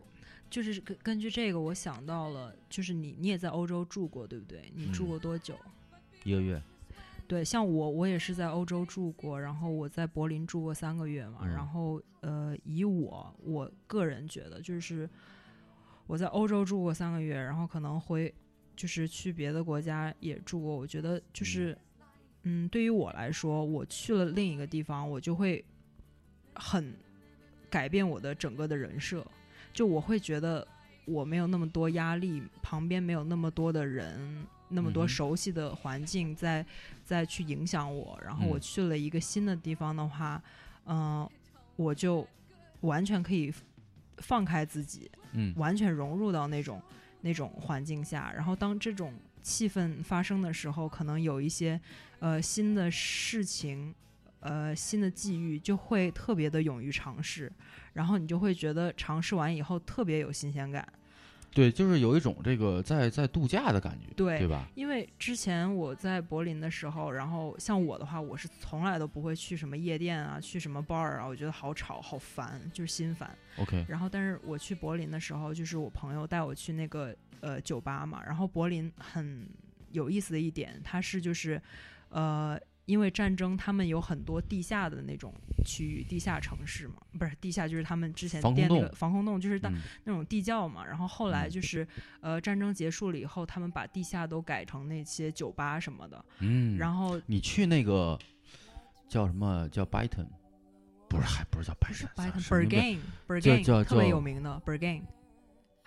[0.48, 4.70] 就是根根据这个，我想到了，就是你你也在欧洲住过，对不对？
[4.74, 5.58] 你住嗯过多久？
[6.24, 6.62] 一个月，
[7.26, 11.38] 对，像我，我也是在欧洲住过，然后我在柏林住过三个月嘛。
[11.42, 15.08] 嗯然后呃，以我我个人觉得，就是
[16.06, 18.32] 我在欧洲住过三个月，然后可能回
[18.76, 20.76] 就是去别的国家也住过。
[20.76, 21.76] 我觉得就是
[22.44, 25.64] 嗯，对于我来说，我去了另一个地方，我就会
[26.54, 26.94] 很
[27.68, 29.26] 改变我的整个的人设，
[29.72, 30.66] 就我会觉得
[31.06, 36.64] 我没有那么多压力，旁边没有那么多的人，那么多熟悉的环境在
[37.04, 38.18] 在去影响我。
[38.24, 40.40] 然后我嗯去了一个新的地方的话，
[40.84, 41.28] 嗯、
[41.74, 42.26] 我就
[42.82, 43.52] 完全可以
[44.18, 46.80] 放开自己，嗯完全融入到那种
[47.20, 48.32] 那种环境下。
[48.32, 51.80] 然后当这种气氛发生的时候，可能有一些
[52.18, 53.94] 呃新的事情，
[54.40, 57.50] 呃新的际遇，就会特别的勇于尝试，
[57.92, 60.86] 然后你就会觉得尝试完以后特别有新鲜感。
[61.56, 64.68] 对，就是有一种这个在在度假的感觉，对对吧？
[64.74, 73.34] 因为之前我在柏林的时候，然后像我的话，我是从来都不会去什么夜店啊，去什么 bar 啊，我觉得好吵好烦，就是心烦。
[73.56, 78.22] OK，然后，但是我去柏林的时候，就是我朋友带我去那个呃酒吧嘛。
[78.26, 79.48] 然后柏林很
[79.92, 81.58] 有意思的一点，它是就是
[82.10, 85.34] 呃，因为战争，他们有很多地下的那种
[85.64, 90.86] 区域，地下城市嘛，不是地下，就是他们之前建那个洞防空洞，就是当、嗯那种地窖嘛。
[90.86, 91.86] 然后后来嗯就是
[92.20, 96.24] 呃战争结束了以后，他们把地下都改成那些酒吧什么的。
[96.38, 98.18] 嗯，然后你去那个
[99.08, 100.28] 叫什么叫 Byton，
[101.08, 101.92] 不是还不是叫叫
[103.26, 105.02] Berghain 叫特别有名的 Berghain，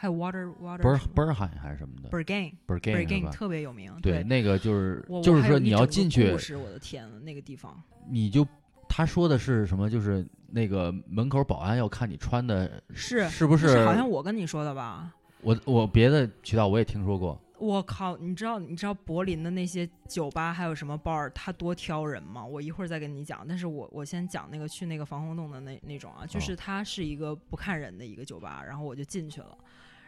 [0.02, 2.54] 还有 Water Water 不是什么不是海还是什么的 Berghain。
[2.66, 3.30] ，Bergain 是 Berghain？
[3.32, 7.78] 特别有名，对，那个就是就是说你要进去故，事我的天呐，那个地方
[8.08, 8.47] 你就
[8.88, 9.89] 他说的是什么？
[9.89, 15.14] 就是那个门口保安要看你穿的是是不是好像我跟你说的吧？
[15.41, 22.45] 我我别的渠道我也听说过，我靠，你知道你知道柏林的那些酒吧还有什么 bar，它多挑人吗？
[22.45, 29.58] 我一会儿再跟你讲，但是我我先讲那个去那个防空洞的那那种啊，就是哦它是一个不看人的一个酒吧，然后我就进去了。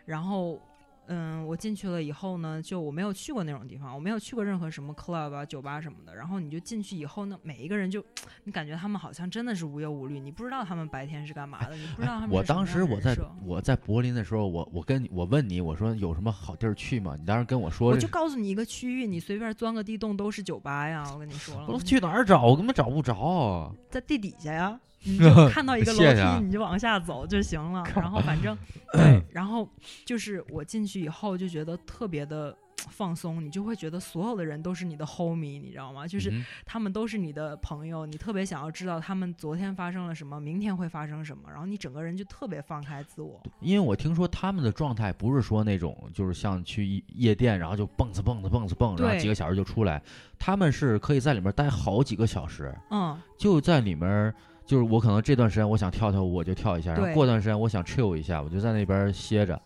[0.05, 0.61] 然后。
[1.07, 6.15] 嗯，我进去了以后呢，就我没有去过那种地方，我没有去过任何什么 club 啊、酒吧什么的。
[6.15, 8.01] 然后你就进去以后呢，每一个人就，
[8.45, 17.17] 你感觉他们好像真的是无忧无虑，你不知道他们白天是干嘛的，你不知道他们我当时我在我在柏林的时候，我我跟你我问你，我说有什么好地儿去吗？
[17.19, 21.03] 你当时跟我说我就告诉你一个区域，你随便钻个地洞都是酒吧呀。
[21.11, 22.43] 我跟你说了，我说去哪儿找？
[22.45, 23.75] 我根本找不着。
[23.89, 27.83] 在地底下呀，你就 看到一个楼梯，你就往下走就行了。
[27.95, 28.57] 然后反正
[28.93, 29.67] 对， 然后
[30.05, 32.55] 就是我进去以后就觉得特别的
[32.89, 36.07] 放松，你就会觉得所有的人都是你的 homie，你知道吗？
[36.07, 43.41] 就是嗯他们都是你的朋友，你特别想要知道他们昨天发生了什么，明天会发生什么，然后你整个人就特别放开自我。
[43.59, 50.01] 因为我听说他们的状态不是说那种，就是像去夜夜店，然后就蹦子蹦子蹦子蹦，然后几个小时就出来。
[50.39, 54.33] 他们是可以在里面待好几个小时，嗯，就在里面，
[54.66, 57.14] 就是我可能这段时间我想跳跳舞，我就跳一下，然后对。
[57.14, 59.62] 过段时间我想 chill 一下，我就在那边歇着，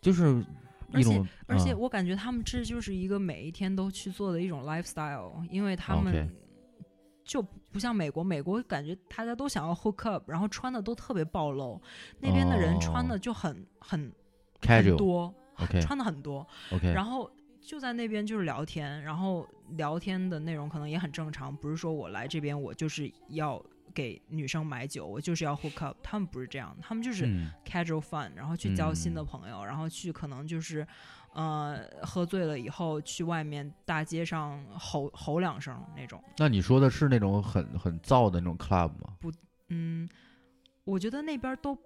[0.00, 0.44] 就是
[0.94, 1.78] 一种，而且嗯。
[1.78, 6.28] 我感觉他们这就是一个每一天都去做的一种 lifestyle，因为他们
[7.24, 7.40] 就
[7.70, 11.80] 不像美国，美国感觉大家都想要 hook up，然后穿的都特别暴露，
[12.20, 13.18] 那边的人穿的哦。
[13.18, 14.12] 就很很
[14.60, 14.96] 很 casual。
[14.96, 15.34] 多
[15.80, 16.44] 穿的很多
[16.92, 17.30] 然后
[17.60, 23.62] 就在那边就是聊天，然后聊天的内容可能也很正常，不是说我来这边我就是要
[23.92, 30.86] 给女生买酒，我就是要 hook up，他们不是这样，他们就是嗯 casual fun，然后去交新的嗯朋友，然后去可能就是，
[31.34, 36.22] 呃，喝醉了以后去外面大街上吼吼两声那种。
[36.38, 39.16] 那你说的是那种很很燥的那种 club 吗？
[39.20, 39.32] 不
[39.68, 40.08] 嗯，
[40.84, 41.76] 我觉得那边都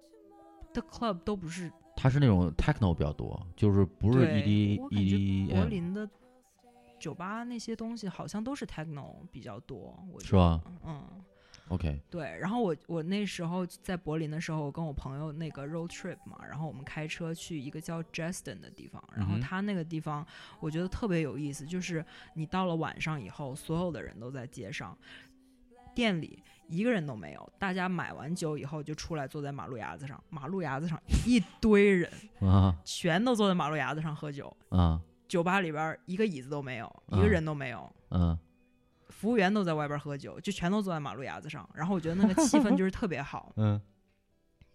[0.72, 6.08] 的 club 都不是它是那种 techno 比较多，就是不是 ED ED 我感觉柏林的
[6.98, 10.70] 酒吧那些东西好像都是 techno 比较多，我觉是吧得？
[10.86, 11.04] 嗯，
[11.68, 12.38] ？OK，对。
[12.40, 20.26] 然后我我那时候在柏林的时候，我跟我朋友那个 road trip 嘛，然后我们开车去一个叫 Jesten 的地方，然后他那个地方
[20.60, 22.04] 我觉得特别有意思，就是
[22.34, 24.96] 你到了晚上以后，所有的人都在街上，
[25.94, 32.10] 店里一个人都没有，大家买完酒以后就出来坐在马路牙子上，马路牙子上一堆人，
[32.40, 34.54] 啊全都坐在马路牙子上喝酒。
[34.70, 38.38] 啊酒吧里边儿一个椅子都没有，一个嗯人都没有，嗯
[39.16, 41.68] 服务员都在外边喝酒，就全都坐在马路牙子上。
[41.74, 43.80] 然后我觉得那个气氛就 是特别好，嗯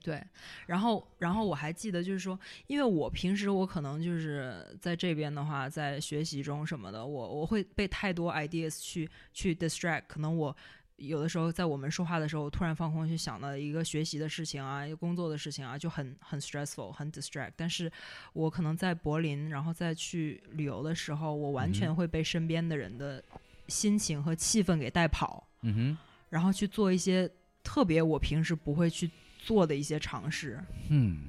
[0.03, 0.21] 对。
[0.65, 10.55] 然后，然后我还记得就是说，因为我平时我可能就是在这边的话，在学习中什么的，我我会被太多 ideas 去去 distract，可能我。
[10.97, 17.53] 有的时候在我们说话的时候，突然放空去想到一个学习的事情啊，一个工作的事情啊，就很很 stressful，很 distract。
[17.55, 17.91] 但是
[18.33, 23.23] 我可能在柏林，然后再去旅游的时候，我完嗯全会被身边的人的
[23.71, 25.97] 心情和气氛给带跑，嗯哼。
[26.29, 27.29] 然后去做一些
[27.63, 29.09] 特别我平时不会去
[29.39, 30.59] 做的一些尝试。
[30.89, 31.27] 嗯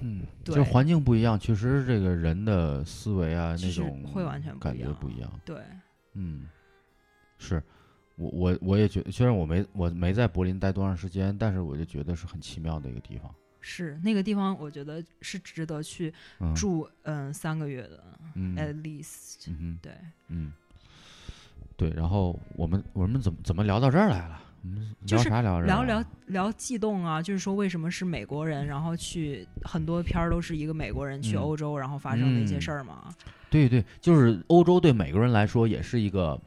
[0.00, 0.54] 嗯，对。
[0.56, 4.92] 就环境不一样，确实这个人的思维啊那种会完全不感一样。
[4.92, 5.40] 觉不一样。
[5.44, 5.62] 对，
[6.14, 6.48] 嗯，
[7.38, 7.62] 是。
[8.16, 13.34] 我我我也觉得，虽然我没我没在柏林待多长时间，但是我就觉得是很奇妙的一个地方。
[13.60, 16.54] 是那个地方，我觉得是值得去嗯。
[16.54, 18.56] 住嗯三个月的、嗯。
[18.56, 19.48] at least。
[19.48, 19.92] 嗯对，
[20.28, 20.52] 嗯，
[21.76, 21.90] 对。
[21.90, 24.40] 然后我们我们怎么怎么聊到这儿来了？
[24.62, 25.66] 我们聊就是啥聊着？
[25.66, 33.14] 聊聊聊悸动啊，就是说为什么是美国人，然后去很多片儿都是一个美国人去嗯欧洲，然后发生的一些嗯事儿嘛。
[33.48, 36.40] 对对，就是欧洲对美国人来说也是一个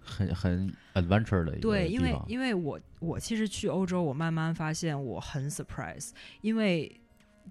[0.00, 7.00] 很很 adventure 的一个对，因为因为我我其实去欧洲，我慢慢发现我很 surprise，因为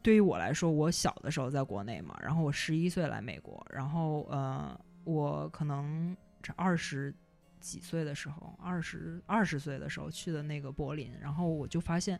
[0.04, 6.16] 对于我来说，我小的时候在国内嘛，然后我十一岁来美国，然后呃，我可能
[6.46, 7.12] 这二十
[7.60, 12.20] 几岁的时候，二十二十岁的时候去的那个柏林，然后我就发现。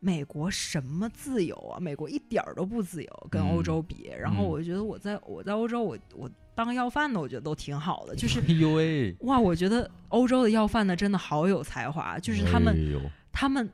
[0.00, 1.80] 美国什么自由啊？
[1.80, 4.08] 美国一点儿都不自由，跟欧嗯洲比。
[4.16, 13.68] 然后嗯我觉得我在我在欧洲，我我当要饭的，我觉得都挺好的，就是哎呦喂，哇，我觉得欧洲的要饭的真的好有才华，就是他们、哎他们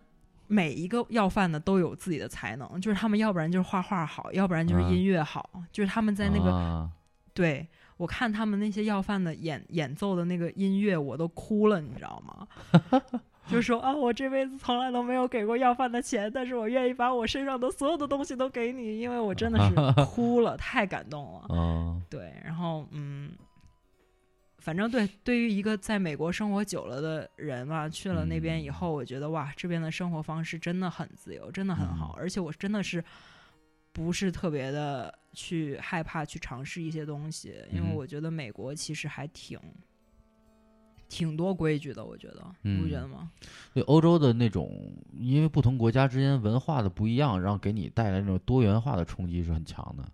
[0.47, 6.91] 每一个要饭的都有自己的才能，就是他们要不然就是画画好，要不然就是啊音乐好，就是他们在那个、啊
[7.35, 12.47] 对我看他们那些要饭的演演奏的那个音乐，我都哭了，你知道吗？
[13.47, 19.75] 就说啊，我这辈子从来都没有给过要饭的钱，但是我愿意把我身上的所有的东西都给你，因为我真的是
[20.07, 21.55] 哭了，太感动了。
[21.55, 23.33] 啊对，然后嗯，
[24.61, 33.05] 反正对，对于一个在美国生活久了的人吧，去了那边以嗯后，我觉得哇，这边的生活方式真的很自由，真的很好，嗯而且我真的是
[33.93, 37.95] 不是特别的去害怕去尝试一些东西，因为嗯。
[37.95, 39.59] 我觉得美国其实还挺
[41.09, 43.03] 挺多规矩的，我觉得，你不觉嗯。
[43.03, 43.31] 得吗？
[43.75, 44.71] 对欧洲的那种，
[45.19, 50.09] 因为不同国家之间文化的不一样，然后给你带来那种多元化的冲击是很强的。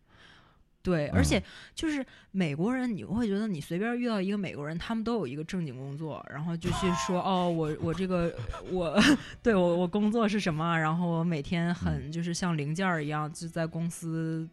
[0.83, 1.25] 对，而嗯。
[1.25, 1.43] 且
[1.75, 8.35] 就是美国人，你会觉得你随便遇到一个美国人，他们都有一个正经工作，然后就去说 哦，我我这个
[8.71, 8.99] 我
[9.43, 14.49] 对我我工作是什么，然后我每天很就是像零件儿一样，就在公司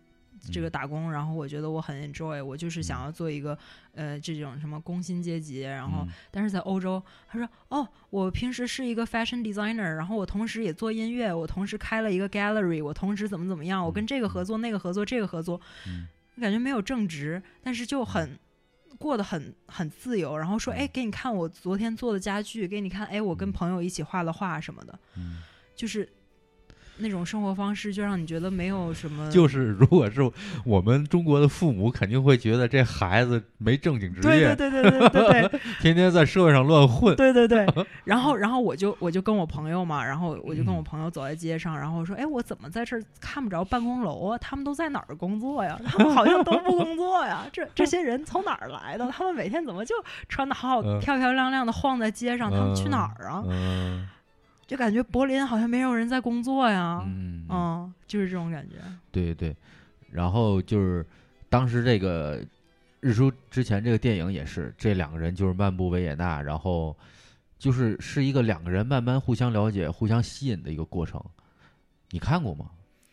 [0.51, 0.71] 这个嗯。
[0.71, 3.03] 打工，然后我觉得我很 enjoy，我就是想嗯。
[3.05, 3.57] 要做一个
[3.93, 6.09] 呃这种什么工薪阶级，然后嗯。
[6.31, 16.07] 但是在欧洲，他说哦，我平时是一个 fashion designer，然后我同时也做音乐，我同时开了一个 gallery，我同时怎么怎么样，我跟这个合作，那个合作，这个合作，嗯。
[16.39, 18.37] 感觉没有正职，但是就很。
[18.99, 23.51] 过得很很自由，然后说，哎，给你看我昨天做的家具，给你看，哎，我跟嗯。
[23.51, 25.43] 朋友一起画的画什么的，嗯，
[25.75, 26.09] 就是
[26.99, 30.21] 那种生活方式，就让你觉得没有什么，就是如果是
[30.65, 37.15] 我们中国的父母，肯定会觉得这孩子没正经职对业，对对对对对对，天天在社会上乱混。
[37.15, 37.65] 对对对，
[38.05, 44.37] 然后然后我就我就跟我朋友嘛，然后我就跟我嗯朋友走在街上，然后我说，哎，我怎么在这儿看不着办公楼啊？
[44.39, 45.79] 他们都在哪儿工作呀？
[45.85, 47.45] 他们好像都不工作呀？
[47.51, 49.07] 这这些人从哪儿来的？
[49.11, 49.95] 他们每天怎么就
[50.27, 52.49] 穿的好好嗯漂漂亮亮的晃在街上？
[52.51, 53.43] 他们去哪儿啊？
[53.47, 54.07] 嗯
[54.67, 57.01] 就感觉柏林好像没有人在工作呀。
[57.07, 58.75] 嗯嗯，就是这种感觉。
[59.11, 59.55] 对对，
[60.11, 61.05] 然后就是
[61.49, 62.45] 当时这个
[62.99, 66.95] 日出之前这个电影也是，这两个人就是漫步维也纳，然后
[67.57, 71.23] 就是是一个两个人慢慢互相了解、互相吸引的一个过程。
[72.09, 72.69] 你看过吗？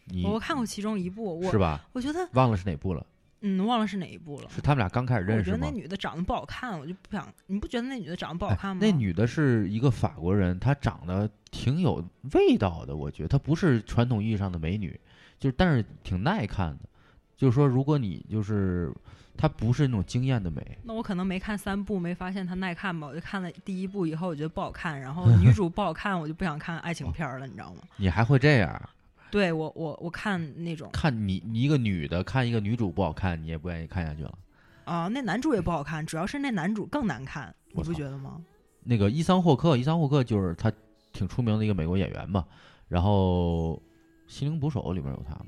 [0.07, 1.87] 你我看过其中一部，我是吧？
[1.93, 3.07] 我觉得忘了是哪部了？
[3.47, 4.49] 嗯，忘了是哪一部了。
[4.49, 5.71] 是他们俩刚开始认识吗觉得那？
[5.71, 7.31] 女的长得不好看，我就不想。
[7.47, 8.81] 你不觉得那女的长得不好哎看吗？
[8.81, 14.99] 那女的是一个法国人，她长得挺有味道的，我觉得她不是传统意义上的美女，
[15.39, 16.89] 就是但是挺耐看的。
[17.37, 18.91] 就是说，如果你就是
[19.37, 23.09] 她不是那种惊艳的美，那我可能没看三部，没发现她耐看吧。
[23.09, 27.83] 我就看了第一部以后，我觉得不好看，然后 女主不好看，我就不想看爱情片儿了，你知道吗？
[27.97, 28.81] 你还会这样
[29.35, 34.39] 对我，我我看那种看你你一个女的看一个女主不好看，你也不愿意看下去了。
[34.85, 38.41] 啊、那男主也不好看，主要是那男主更难看，你不觉得吗？
[38.85, 40.73] 那个伊桑霍克，伊桑霍克就是他
[41.13, 42.47] 挺出名的一个美国演员嘛。
[42.87, 43.83] 然后
[44.33, 45.47] 《心灵捕手》里面有他吗？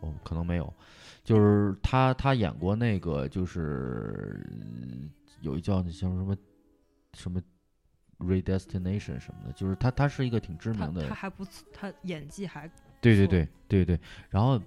[0.00, 0.74] 哦，可能没有。
[1.22, 5.08] 就是他，他演过那个，就是嗯
[5.40, 6.36] 有一叫那叫什么
[7.14, 7.40] 什么
[8.18, 14.60] Redestination 什么的，就是他，他是一个挺知名的他还不错，他演技还错对对对对对，然后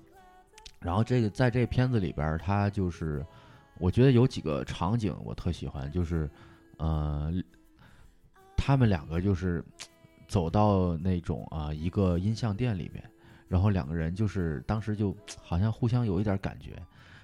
[0.80, 3.24] 然后这个在这片子里边，他就是
[3.78, 6.30] 我觉得有几个场景我特喜欢，就是
[6.78, 7.32] 呃，
[8.58, 9.64] 他们两个就是
[10.28, 13.04] 走到那种啊、一个音像店里面，
[13.48, 16.72] 然后两个人就是当时就好像互相有一点感觉，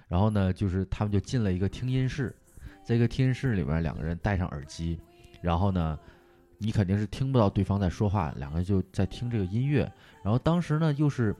[0.08, 2.36] 然后呢，就是他们就进了一个听音室，
[2.84, 5.00] 在一个听音室里边，两个人戴上耳机，
[5.42, 5.98] 然后呢。
[6.62, 9.92] 你肯定是听不到对方在说话，两个人就在听这个音乐，
[10.22, 11.36] 然后当时呢，又是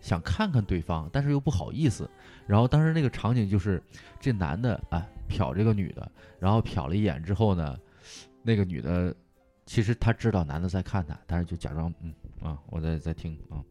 [0.00, 2.08] 想看看对方，但是又不好意思。
[2.46, 3.80] 然后当时那个场景就是
[4.18, 6.10] 这男的啊瞟这个女的，
[6.40, 7.78] 然后瞟了一眼之后呢，
[8.42, 9.14] 那个女的
[9.66, 12.12] 其实她知道男的在看她，但是就假装嗯
[12.42, 13.62] 啊我在在听啊。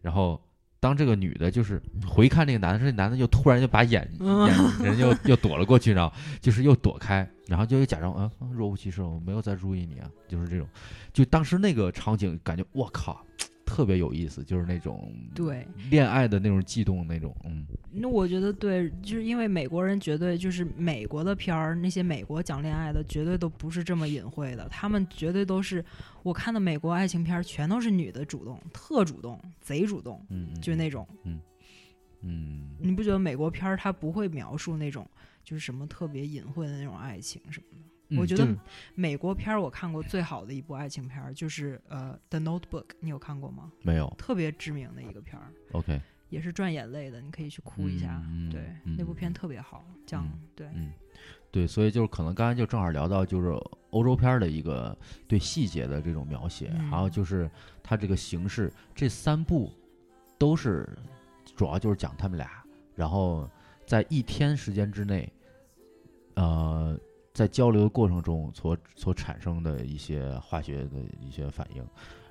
[0.00, 0.40] 然后
[0.84, 10.68] 当这个女的就是回看那个男的时，那男的就突然就把眼嗯眼人又又躲了过去，然后就是又躲开，然后就又假装啊啊若无其事，我没有在注意你啊，就是这种。
[11.10, 13.24] 就当时那个场景，感觉我靠，
[13.64, 15.66] 特别有意思，就是那种对。
[15.90, 25.84] 恋爱的那种悸动那种，嗯那我觉得对，就是因为美国人绝对就是美国的片儿，那些美国讲恋爱的绝对都不是这么隐晦的，他们绝对都是
[26.22, 31.06] 我看的美国爱情片儿全都是女的主动，特主动，贼主动，嗯，嗯就那种。
[32.26, 35.06] 嗯你不觉得美国片儿它不会描述那种
[35.42, 37.93] 就是什么特别隐晦的那种爱情什么的？
[38.08, 38.46] 嗯，我觉得
[38.94, 43.72] 美国片儿我看过最好的一部爱情片儿就是呃《The Notebook》，你有看过吗？
[43.82, 48.22] 没有特别知名的一个片儿，OK，也是赚眼泪的，你可以去哭一下。
[48.26, 50.66] 嗯对，嗯那部片特别好，讲、嗯对。
[50.74, 50.92] 嗯，
[51.50, 53.48] 对，所以就是可能刚才就正好聊到就是
[53.90, 54.96] 欧洲片儿的一个
[55.26, 57.50] 对细节的这种描写，嗯还有就是
[57.82, 59.72] 它这个形式，这三部
[60.36, 60.88] 都是
[61.56, 62.62] 主要就是讲他们俩，
[62.94, 63.48] 然后
[63.86, 65.32] 在一天时间之内，
[66.34, 66.98] 呃，
[67.34, 71.84] 在交流的过程中所所产生的一些化学的一些反应，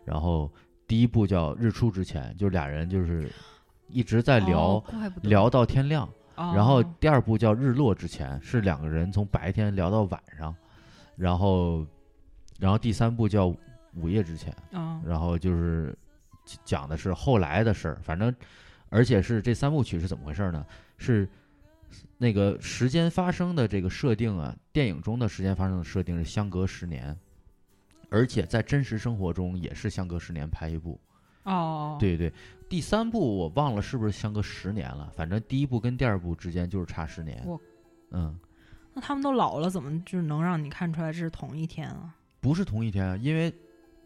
[0.03, 0.49] 然后
[0.87, 3.29] 第一部叫日出之前，就俩人就是
[3.89, 4.83] 一直在聊、
[5.21, 6.09] 聊到天亮。
[6.35, 10.55] 然后哦第二部叫日落之前，是两个人从白天聊到晚上，
[11.15, 11.85] 然后，
[12.57, 13.45] 然后第三部叫
[13.95, 15.95] 午夜之前，哦然后就是
[16.65, 18.33] 讲的是后来的事儿，反正，
[18.89, 20.65] 而且是这三部曲是怎么回事呢？
[20.97, 21.29] 是
[22.23, 27.13] 那个时间发生的这个设定啊，电影中的时间发生的设定是相隔十年，
[28.09, 30.97] 而且在真实生活中也是相隔十年拍一部。
[31.43, 32.31] 哦，，对对，
[32.69, 37.45] 第三部我忘了是不是相隔十年了，反正第一部跟第二部之间就是差十年。
[38.11, 38.39] 嗯，
[38.93, 42.15] 那他们都老了，怎么就能让你看出来这是同一天啊？
[42.39, 43.53] 不是同一天啊，因为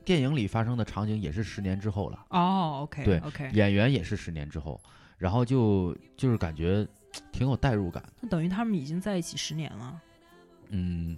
[0.04, 4.82] 电影里发生的场景也是十年之后了，哦，OK，对 OK，演员也是十年之后，
[5.20, 6.88] 然后就就是感觉
[7.32, 8.04] 挺有代入感。
[8.22, 10.02] 那等于他们已经在一起十年了。
[10.70, 11.18] 嗯，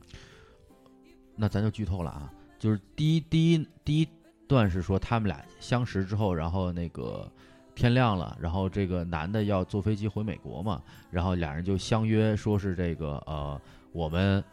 [1.36, 4.08] 那咱就剧透了啊，就是第一第一第一
[4.48, 7.30] 段是说他们俩相识之后，然后那个
[7.76, 13.62] 天亮了，然后这个男的要坐飞机回美国嘛，然后俩人就相约说是这个呃
[13.92, 14.44] 我们。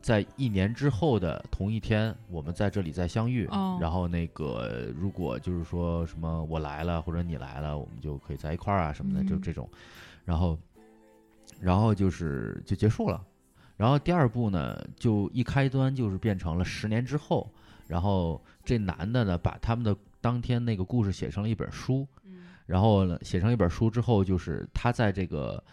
[0.00, 3.46] 在一年之后的同一天，我们在这里再相遇。
[3.46, 9.68] 哦然后那个，如果就是说什么我来了或者你来了，我们就可以在一块儿啊什么的，就嗯这种。
[10.28, 10.58] 然后，
[11.58, 13.24] 然后就是就结束了。
[13.78, 17.50] 然后第二部呢，就一开端就是变成了十年之后，
[17.86, 25.64] 然后这男的呢，把他们的当天那个故事写成了一本书，嗯然后呢，写成一本书之后，就是他在这个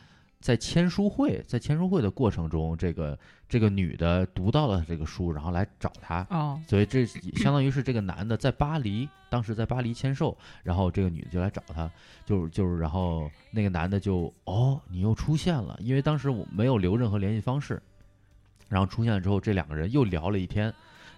[0.45, 3.17] 在签书会，在签书会的过程中，这个
[3.49, 11.89] 这个女的读到了这个书，然后来找他，哦，所以这相当于是这个男的在巴黎，当时在巴黎签售，然后这个女的就来找他，
[12.27, 17.81] 就是就是，然后那个男的就哦，你又出现了，因为当时我没有留任何联系方式，
[18.69, 20.71] 然后出现了之后，这两个人又聊了一天，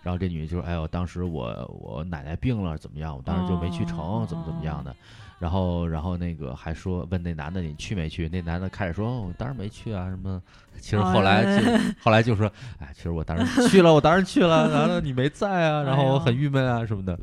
[0.03, 3.13] 然后这女的就说，哎呦，当时我我奶奶病了，怎么样？
[3.13, 4.95] 我当时就没去成，哦怎么怎么样的。
[5.39, 8.27] 然后，然后那个还说问那男的你去没去？
[8.27, 10.41] 那男的开始说，哦，我当然没去啊，什么？
[10.79, 11.71] 其实后来就、
[12.01, 17.17] 后来就说，哎，其实我当然去了，我当然去了，然后你没在啊，然后我很郁闷啊什么的。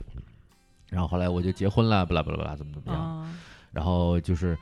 [0.90, 3.02] 然后后来我就结婚了，巴拉巴拉巴拉，怎么怎么样？
[3.02, 3.34] 啊，
[3.72, 4.56] 然后就是，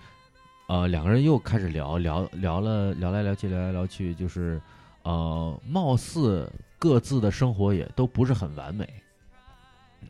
[0.66, 4.58] 呃，两个人又开始聊聊聊了聊来聊去聊来聊去，就是，
[5.02, 8.88] 呃，貌似各自的生活也都不是很完美。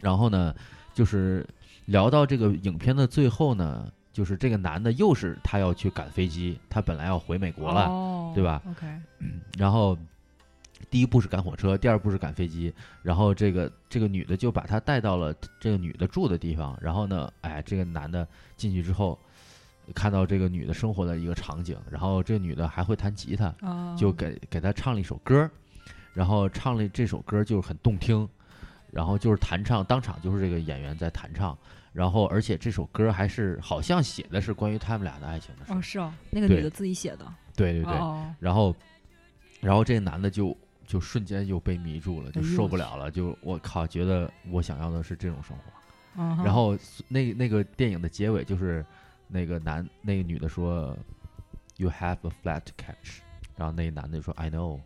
[0.00, 0.54] 然后呢，
[0.94, 1.44] 就是
[1.86, 8.86] 聊到这个影片的最后呢，就是这个男的又是他要去赶飞机，他本来要回美国了，哦对吧？OK，
[9.58, 9.96] 然后
[10.90, 12.72] 第一步是赶火车，第二步是赶飞机，
[13.02, 18.26] 然后这个这个女的就把他带到了这个女的住的地方，然后呢，哎，这个男的
[18.56, 19.18] 进去之后，
[19.94, 25.50] 看到这个女的生活的一个场景，然后这个女的还会弹吉他，啊，就给给他唱了一首歌，
[26.14, 28.28] 然后唱了这首歌就是很动听，
[28.92, 31.56] 然后就是弹唱，当场就是这个演员在弹唱，
[31.94, 37.24] 然后而且这首歌还是好像写的是关于他们俩的爱情的事，哦，是哦，那个对女的自己写的，
[37.56, 38.76] 对对对，哦，然后，
[39.62, 40.54] 然后这个男的就
[40.86, 45.64] 就瞬间就被迷住了，就受不了了，就我靠，觉得我想要的是这种生活。
[46.14, 46.76] 嗯然后
[47.08, 48.84] 那那个电影的结尾就是
[49.28, 50.94] 那个男那个女的说
[51.78, 53.22] ，You have a flat to catch，
[53.56, 54.78] 然后那个男的就说 I know，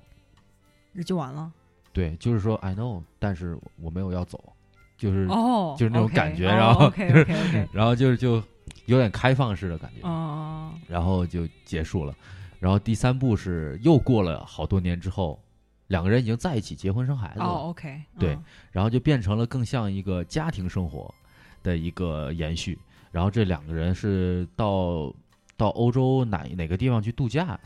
[0.93, 1.53] 那就完了。
[1.97, 4.53] 对，就是说 I know，但是我没有要走，
[4.99, 8.43] 就是、哦，就是那种感觉哦然后 OK OK，然后就是就
[8.85, 10.07] 有点开放式的感觉。
[10.07, 12.15] 哦，然后就结束了。
[12.61, 15.41] 然后第三部是又过了好多年之后，
[15.87, 21.15] 两个人已经在一起结婚生孩子了，哦，OK，对嗯然后就变成了更像一个家庭生活
[21.63, 22.79] 的一个延续。
[23.11, 25.11] 然后这两个人是到
[25.57, 27.59] 到欧洲哪哪个地方去度假，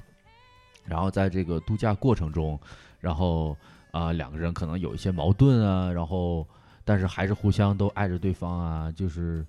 [0.84, 2.56] 然后在这个度假过程中，
[3.00, 3.56] 然后
[3.92, 6.46] 啊、两个人可能有一些矛盾啊，然后
[6.84, 9.44] 但是还是互相都爱着对方啊，就是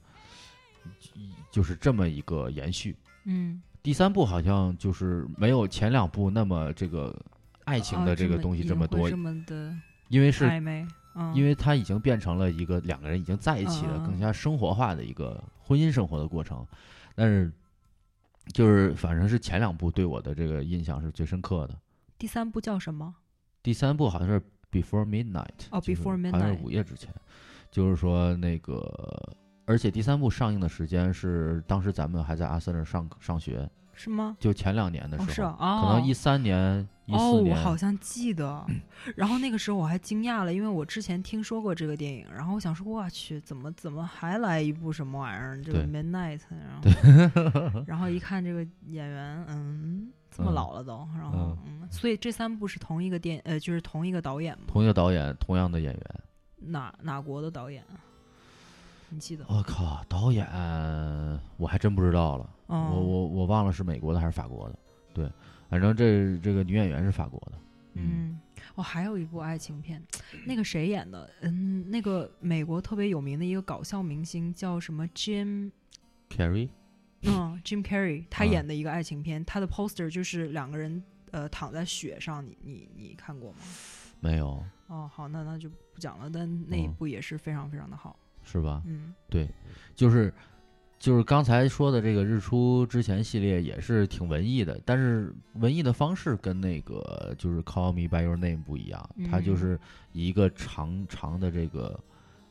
[1.52, 2.96] 就是这么一个延续。
[3.26, 7.16] 嗯，第三部好像就是没有前两部那么这个
[7.66, 9.74] 爱情啊的这个东西这么多，这么的
[10.10, 10.86] 因为是暧昧，
[11.16, 16.66] 嗯，因为它已经变成了一个两个人已经在一起的嗯嗯更加生活化的一个婚姻生活的过程，
[17.16, 17.52] 但是
[18.54, 21.78] 就是反正是前两部对我的这个印象是最深刻的。
[22.18, 23.16] 第三部叫什么？
[23.64, 24.42] 第三部好像是
[24.72, 27.14] Before Midnight，哦就是 Before 好像是 Midnight 午夜之前，
[27.70, 29.36] 就是说那个，
[29.66, 33.70] 而且第三部上映的时间是当时咱们还在阿森那上上学，
[34.02, 34.36] 是吗？
[34.40, 38.66] 就前两年的时哦，候，是啊，哦，可能一三年、一哦，我四年，好像记得。
[39.16, 45.62] 然后那个时候我还惊讶了，因为我之前听说过这个电影，然后我想说，我去，怎么怎么还来一部什么玩意儿？
[45.64, 54.64] 这个对 Midnight，然后然后一看这个演员，嗯，这么嗯老了都，然后嗯，所以这三部是同一个电，呃，就是同一个导演吗？
[54.68, 56.04] 同一个导演，同样的演员。
[56.58, 58.02] 哪哪国的导演啊？
[59.10, 59.44] 你记得？
[59.50, 60.48] 我靠，导演
[61.58, 64.80] 我还真不知道了，哦我我我忘了是美国的还是法国的。
[65.14, 65.30] 对，
[65.70, 67.58] 反正这这个女演员是法国的。
[67.94, 68.40] 嗯，
[68.76, 70.02] 哦，还有一部爱情片，
[70.46, 71.30] 那个谁演的？
[71.42, 76.70] 嗯，那个美国特别有名的一个搞笑明星叫什么 Jim？Carrey
[77.24, 83.58] 嗯，Jim Carrey 他啊演的一个爱情片，他的 poster 就是两个人呃躺在雪上，你你你看过吗？
[84.22, 88.18] 没有哦，好，那那就不讲了，但那一嗯部也是非常非常的好。
[88.44, 88.82] 是吧？
[88.86, 89.48] 嗯对
[89.94, 90.34] 就是
[91.02, 99.80] 就是刚才说的这个日出之前系列也是挺文艺的，但是文艺的方式跟那个就是 Call Me by Your Name 不一样，它就嗯是
[100.12, 102.00] 以一个长长的这个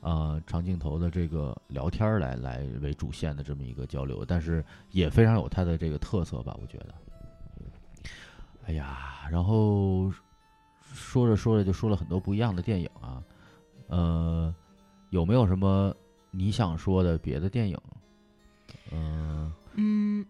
[0.01, 6.95] 呃长镜头的这个聊天儿来来为主线的这么一个交流，但是也非常有它的这个特色吧，我觉得。
[8.67, 10.13] 哎呀，然后
[10.83, 13.23] 说着说着就说了很多不一样的电影啊，
[13.87, 14.53] 呃，
[15.11, 15.95] 有没有什么
[16.33, 17.79] 你想说的别的电影？
[18.93, 20.27] 嗯、嗯，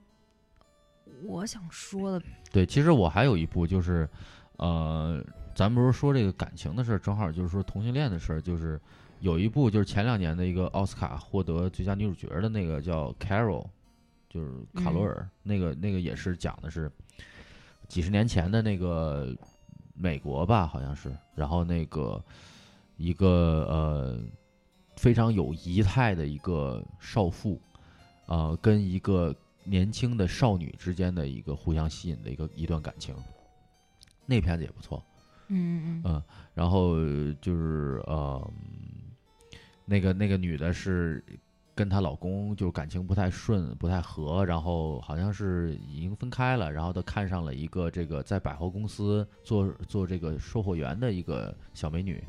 [1.25, 4.09] 我想说的，对，其实我还有一部就是，
[4.57, 8.81] 呃，咱不是说这个感情的事儿，正好就是说同性恋的事儿，就是
[9.21, 13.65] 有一部就是前两年的一个奥斯卡获得最佳女主角的那个叫《Carol》，
[14.29, 16.91] 就是卡罗尔，那个那个也是讲的是
[17.89, 19.35] 几十年前的那个
[19.95, 22.23] 美国吧，好像是，然后那个
[22.97, 24.21] 一个呃
[24.97, 27.61] 非常有仪态的一个少妇，
[28.31, 33.13] 呃，跟一个年轻的少女之间的一个互相吸引的一个一段感情，
[34.25, 35.05] 那片子也不错。
[35.49, 36.23] 嗯嗯嗯，
[36.55, 36.95] 然后
[37.41, 38.51] 就是呃，
[39.85, 41.25] 那个那个女的是
[41.75, 52.23] 跟她老公就感情不太顺，不太合，然后好像是已经分开了，然后她看上了一个这个在百货公司做做这个售货员的一个小美女，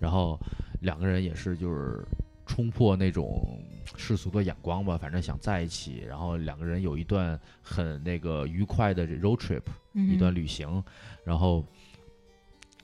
[0.00, 0.36] 然后
[0.80, 2.04] 两个人也是就是
[2.46, 3.58] 冲破那种
[3.96, 9.62] 世俗的眼光吧，反正想在一起，然后两个人有一段很那个愉快的 road trip，
[9.94, 10.82] 嗯，一段旅行，
[11.24, 11.64] 然后，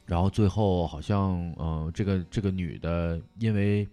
[0.07, 3.87] 然后最后好像，嗯、这个这个女的因为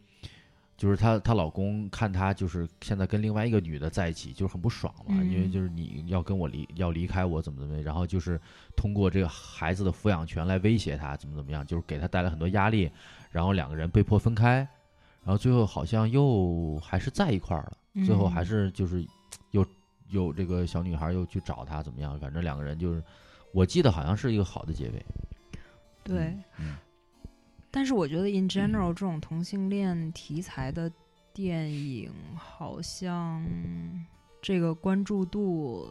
[0.78, 8.40] 就是她她老公看她就是现在跟另外一个女的在一起，就是很不爽嘛，因为嗯就是你要跟我离要离开我怎么怎么样，然后就是
[8.76, 12.90] 通过这个孩子的抚养权来威胁她怎么怎么样，就是给她带来很多压力，
[13.32, 14.68] 然后两个人被迫分开，
[15.28, 17.78] 然后最后好像又还是在一块儿了。
[18.06, 19.06] 最后还嗯是就是
[19.52, 19.66] 又
[20.08, 22.18] 有这个小女孩又去找他怎么样？
[22.18, 23.04] 反正两个人就是，
[23.52, 25.06] 我记得好像是一个好的结尾。
[26.02, 26.34] 对。
[26.58, 26.78] 嗯，
[27.70, 30.90] 但是我觉得 in general 这种同性恋题材的
[31.34, 33.46] 电影，好像
[34.42, 35.90] 这个关注度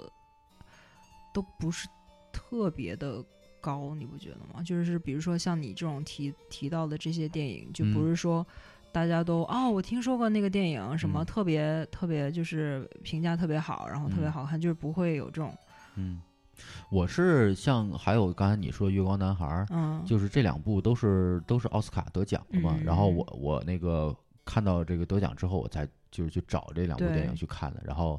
[1.34, 1.86] 都不是
[2.32, 3.22] 特别的
[3.60, 4.62] 高，你不觉得吗？
[4.62, 8.46] 就是比如说像你这种提提到的这些电影，就不嗯是说
[8.96, 15.54] 大家都、哦，我听说过那个电影，什么嗯特别、特别就是评价特别好，然后特别嗯好看，就是不会有这种
[15.96, 16.18] 嗯，
[16.90, 22.74] 我是像还有刚才你说《月光男孩》儿，嗯，就是这两部都是都是奥斯卡得奖的嘛。
[22.82, 24.16] 然后嗯我我那个
[24.46, 27.82] 看到这个得奖之后，我才就是去找这两部电影去看的。
[27.84, 28.18] 然后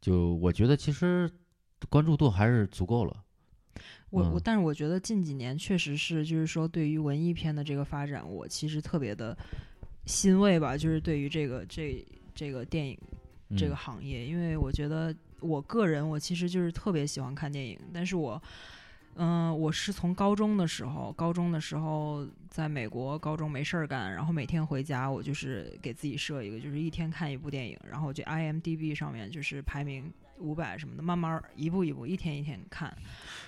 [0.00, 1.30] 就我觉得其实
[1.90, 3.14] 关注度还是足够了。
[4.08, 9.36] 我我，嗯但是我觉得近几年确实是，就是说对于文艺片的这个发展，我其实特别的
[10.06, 12.98] 欣慰吧，就是对于这个这这个电影
[13.56, 18.40] 这个嗯行业，因为我觉得我个人我其实就是特别喜欢看电影，但是我。
[19.16, 32.92] 嗯，我是从高中的时候，高中的时候在美国，高中没事儿干，然后每天回家，我就是给自己设一个，就是一天看一部电影，然后就 IMDB 上面就是排名五百什么的，慢慢一步一步，一天一天看，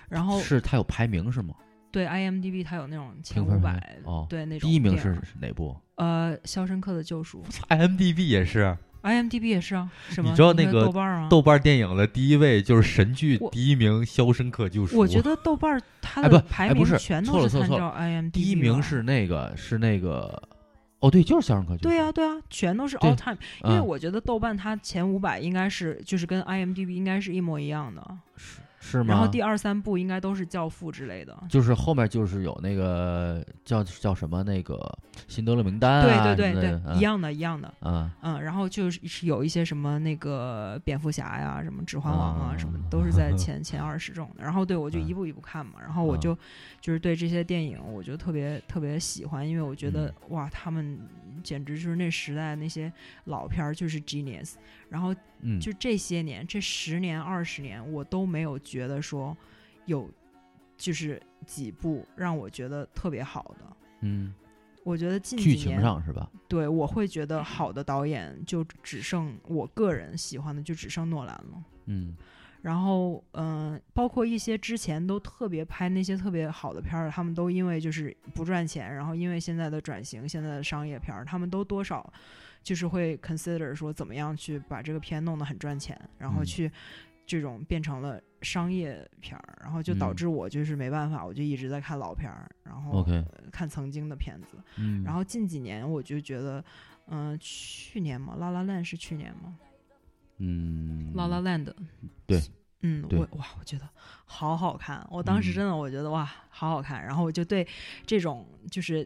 [0.09, 1.57] 然后是它有排名是吗？
[1.97, 8.77] 对 IMDB 它有那种前五百，哦，对那种第一名是哪部呃《肖申克的救赎》？IMDB 也是。
[9.03, 10.29] ，IMDB 也是啊，什么？
[10.29, 11.29] 你知道那个豆瓣儿吗？
[11.31, 14.95] 豆瓣电影的第一位就是神剧第一名《肖申克救赎》。
[14.99, 20.43] 我觉得豆瓣儿它的排名全都是参照 IMDB 第一名是那个是那个，
[20.99, 21.89] 哦对，就是《肖申克救赎》。
[21.89, 28.59] 对啊、对啊、全都是 all time，因为嗯我觉得豆瓣它前五百应该是就是跟 IMDB 应该是一模一样的，是
[29.03, 29.07] 吗？
[29.09, 31.37] 然后第二三部应该都是《教父》之类的。
[31.49, 34.79] 就是后面就是有那个叫叫什么那个
[35.29, 37.01] 辛德勒名单啊，对对对对，一。
[37.01, 37.73] 样的，一样的。
[37.83, 44.45] 嗯嗯，然后就是是有一些什么那个蝙蝠侠呀、什么指环王啊，什么嗯都是在前 前二十种的。
[44.45, 46.39] 然后对我就嗯一步一步看嘛，然后我嗯就
[46.81, 50.99] 就是对这些电影我就特别特别喜欢，因为我觉得嗯哇，他们
[51.43, 52.93] 简直就是那时代那些
[53.25, 54.55] 老片儿就是 genius。
[54.89, 59.37] 然后嗯，就这些年，这十年二十年，我都没有觉得说
[59.85, 60.11] 有
[60.77, 63.77] 就是几部让我觉得特别好的。
[64.01, 64.35] 嗯，
[64.85, 66.31] 我觉得近剧情几年上是吧？
[66.49, 71.65] 对，我会觉得好的导演就只剩我个人喜欢的就只剩诺兰了。
[71.87, 72.17] 嗯
[72.63, 82.13] 然后嗯、包括一些之前都特别拍那些特别好的片儿，他们都因为就是不赚钱，然后因为现在的转型，现在的商业片儿，他们都多少
[82.63, 86.45] 就是会 consider 说怎么样去把这个片弄得很赚钱，然后嗯。
[86.45, 86.71] 去
[87.27, 90.17] 这种变成了商业片儿，然后就导嗯。
[90.17, 93.05] 致我就是没办法，我就一直在看老片儿，然后
[93.51, 94.57] 看曾经的片子。
[94.77, 96.65] 嗯，然后近几年我就觉得，
[97.09, 99.59] 嗯、去年嘛，《拉拉烂》是去年吗？
[100.39, 101.73] 嗯，La La Land，
[102.27, 102.41] 对，
[102.83, 103.89] 嗯，我哇，我觉得
[104.25, 105.55] 好好看，我当时嗯。
[105.55, 107.67] 真的我觉得哇，好好看，然后我就对
[108.07, 109.05] 这种就是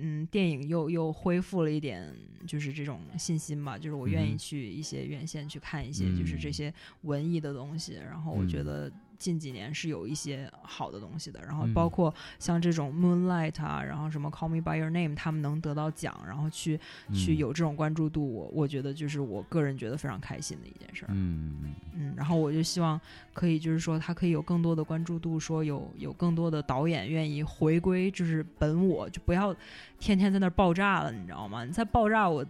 [0.00, 2.14] 嗯电影又又恢复了一点
[2.46, 6.52] 就是这种信心吧，就是我愿意去一些院线去看一些就是这嗯。
[6.52, 8.64] 些文艺的东西，然后我觉嗯。
[8.64, 16.78] 得近几年是有一些好的东西的，然后嗯包括像这种 Moonlight 啊，然后什么 Call Me by Your Name，他们能得到奖，然后去
[17.12, 21.08] 去嗯有这种关注度，我我觉得就是我个人觉得非常开心的一件事儿。
[21.12, 23.00] 嗯嗯，然后我就希望
[23.32, 29.54] 可以，就是说他可以有更多的关注度，说有有更多的导演愿意回归，就是本我，就不要
[29.98, 31.64] 天天在那儿爆炸了，你知道吗？
[31.64, 32.46] 你再爆炸我，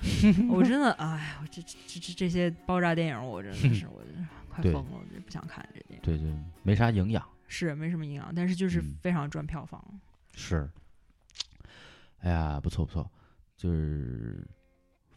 [0.50, 6.32] 我真的，哎，我这这这这些爆炸电影，我真的是 我真是快疯了，我就不想看这电影，对对，
[6.62, 8.96] 没啥营养，是没什么营养，但是就是嗯。
[9.02, 9.82] 非常赚票房。
[10.34, 10.68] 是，
[12.20, 13.08] 哎呀，不错不错，
[13.56, 14.46] 就是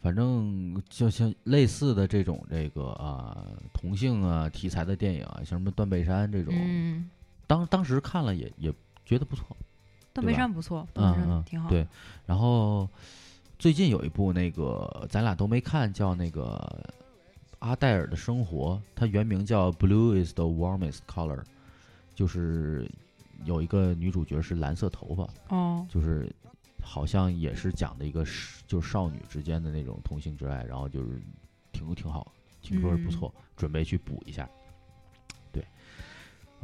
[0.00, 7.08] 反正就像类似的这种这个啊同性啊题材的电影啊，像什么断背山这种，嗯，
[7.46, 8.72] 当当时看了也也
[9.04, 9.56] 觉得不错，
[10.12, 11.74] 断背山不错，断背嗯挺好的。
[11.74, 11.88] 对，
[12.26, 12.88] 然后
[13.58, 16.94] 最近有一部那个咱俩都没看，叫那个
[17.60, 21.38] 阿黛尔的生活，它原名叫《Blue is the warmest color》，
[22.14, 22.90] 就是
[23.44, 26.30] 有一个女主角是蓝色头发，哦，就是
[26.82, 31.20] 好像也是讲的一个是就是少女之间的那种同性之爱，然后就是
[31.72, 32.32] 挺挺好，
[32.62, 34.48] 听说是不嗯错，准备去补一下。
[35.52, 35.64] 对，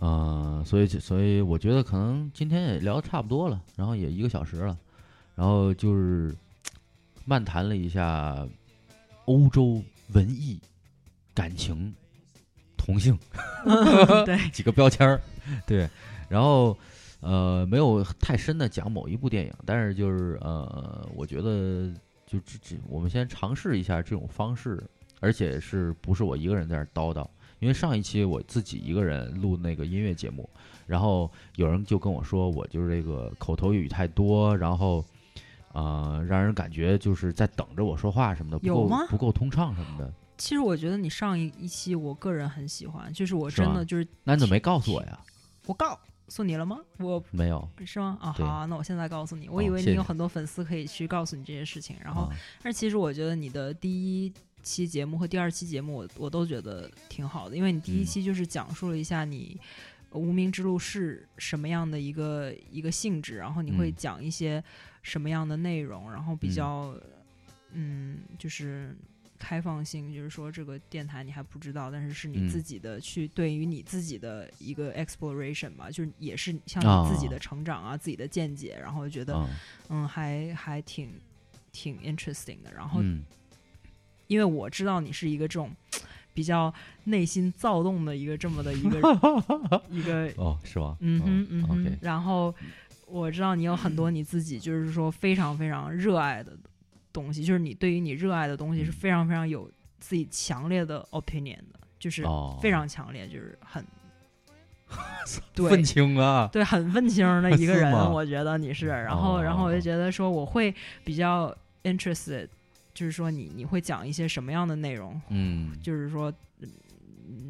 [0.00, 4.78] 嗯、所以所以我觉得可能今天也聊的差不多了，然后也一个小时了，
[5.34, 6.34] 然后就是
[7.26, 8.46] 漫谈了一下
[9.24, 9.82] 欧洲
[10.12, 10.60] 文艺、
[11.34, 11.94] 感情、
[12.76, 13.18] 同性。
[14.24, 15.20] 对，几个标签儿，
[15.66, 15.88] 对，
[16.28, 16.76] 然后
[17.20, 21.92] 呃没有太深的讲某一部电影，但是就是呃，我觉得
[22.26, 24.82] 就这这，我们先尝试一下这种方式，
[25.20, 27.26] 而且是不是我一个人在那叨叨？
[27.60, 30.48] 因为上一期我自己一个人录那个音乐节目，
[30.86, 35.02] 然后有人就跟我说我就是这个口头语太多，然后
[35.72, 40.12] 呃让人感觉就是在等着我说话什么的，不够不够通畅什么的。
[40.36, 45.20] 其实我觉得你上一一期，我个人很喜欢，就是我真的就是那你怎么没告诉我呀？
[45.66, 46.80] 我告诉你了吗？
[46.98, 47.68] 我没有。
[47.84, 48.18] 是吗？
[48.20, 49.48] 啊，好啊，那我现在告诉你。
[49.48, 53.88] 我以为你有很多粉丝可以去告诉你这些事情，然后，啊但是其实我觉得你的第
[54.24, 54.32] 一
[54.62, 59.60] 期节目和第二期节目我，我都觉得挺好的，因为你第一嗯期就是讲述了一下你
[60.10, 64.62] 呃无名之路是什么样的一个一个性质，然后你会嗯讲一些
[65.02, 66.94] 什么样的内容，然后比嗯较
[67.72, 68.96] 嗯就是。
[69.44, 72.48] 开放性就是说，这个电台你还不知道，但是是你嗯。
[72.48, 77.02] 自己的去对于你自己的一个 exploration 吧，就是也是像啊。
[77.06, 79.48] 你自己的成长啊、自己的见解，然后觉得嗯
[79.90, 81.12] 嗯还还挺
[81.70, 82.72] 挺 interesting 的。
[82.74, 83.22] 然后嗯。
[84.26, 85.70] 因为我知道你是一个这种
[86.32, 86.72] 比较
[87.04, 88.98] 内心躁动的一个这么的一个
[89.90, 90.96] 一个哦，是吗？
[91.00, 92.52] 嗯哼嗯哼 OK，然后
[93.06, 96.56] 我知道你有很多你自己就是说非常非常热爱的
[97.14, 98.92] 东西，就是你对于你热爱的东西是嗯。
[98.92, 103.82] 非常非常有自己强烈的 opinion 的，就是哦，非常强烈，就是很
[105.54, 108.88] 对愤青啊，对，很愤青的一个 人，我觉得你是。
[108.88, 109.80] 然后，然后我就哦。
[109.80, 112.46] 觉得说，我会比较 interested，
[112.92, 115.72] 就是说你你会讲一些什么样的内容，嗯。
[115.80, 116.68] 就是说嗯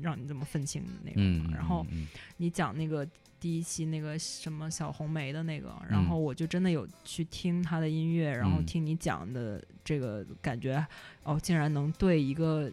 [0.03, 2.07] 让你这么愤青的内容嗯。，然后嗯。
[2.37, 3.07] 你讲那个
[3.45, 6.09] 第一期那个什么小红梅的那个，然嗯。
[6.09, 8.65] 后我就真的有去听他的音乐，然后嗯。
[8.65, 10.83] 听你讲的这个感觉，
[11.25, 12.73] 哦，竟然能对一个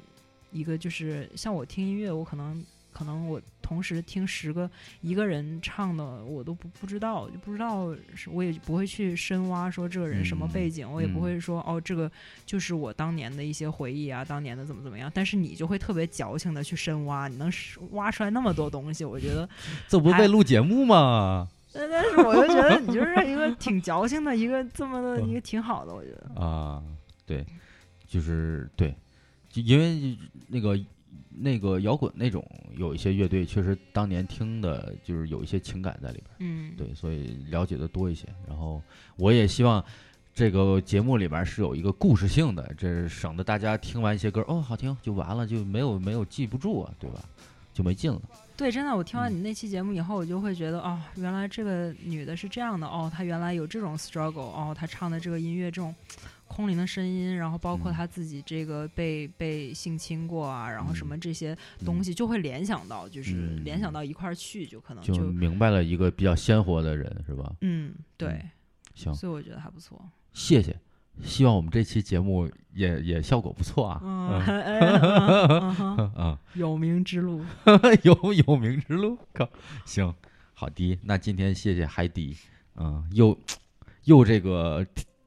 [0.50, 2.66] 一个就是像我听音乐，我可能
[3.02, 4.70] 可能我同时听十个
[5.02, 12.10] 一个人唱的，我都不不知道，就不知道是我也不会去深挖说这个人什么背景，我也不嗯会说哦这个
[12.46, 17.52] 就是我当年的一些回忆啊，当年的怎么怎么样，但是你就会特别矫情的去深挖，你能
[17.94, 19.50] 挖出来那么多东西，我觉得。
[19.90, 21.48] 这不是为录节目吗？
[21.74, 26.40] 但但是我就觉得你就是一个挺矫情的一个这么的 一个挺好的，我觉得。
[26.40, 26.84] 啊，
[27.26, 27.44] 对，
[28.08, 28.94] 就是对，
[29.50, 30.16] 就因为
[30.50, 30.78] 那个
[31.34, 38.28] 那个摇滚那种有一些乐队，确实当年听的就是有一些情感在里边儿，嗯，对，所以了解的多一些。
[38.48, 38.82] 然后
[39.18, 39.84] 我也希望
[40.34, 47.24] 这个节目里边是有一个故事性的，这省得大家听完一些歌哦好听就完了，就没有没有记不住啊，对吧？
[47.74, 48.22] 就没劲了。
[48.58, 55.96] 对，真的，我听完嗯你那期节目以后，我就会觉得，哦，原来这个女的是这样的，哦，她原来有这种 struggle，哦，她唱的这个音乐这种
[56.52, 62.04] 空灵的声音，然后包括他自己这个被被性侵过啊，然后什么这些东嗯。
[62.04, 63.64] 西，就会联想到，就是嗯。
[63.64, 67.52] 联想到一块儿去，就可能就就明白了一个比较鲜活的人，是吧？
[67.62, 68.42] 嗯，对，
[68.94, 70.02] 行，所以我觉得还不错。
[70.34, 70.78] 谢谢。
[71.24, 74.02] 希望我们这期节目也也效果不错啊。
[74.04, 74.80] 嗯，哎
[76.18, 76.38] 嗯。
[76.54, 77.44] 有名之路，
[78.04, 79.48] 有有名之路，靠，
[79.86, 80.14] 行，
[80.54, 82.36] 好的，那今天谢谢海底，
[82.76, 83.38] 嗯，又
[84.06, 84.86] 又这个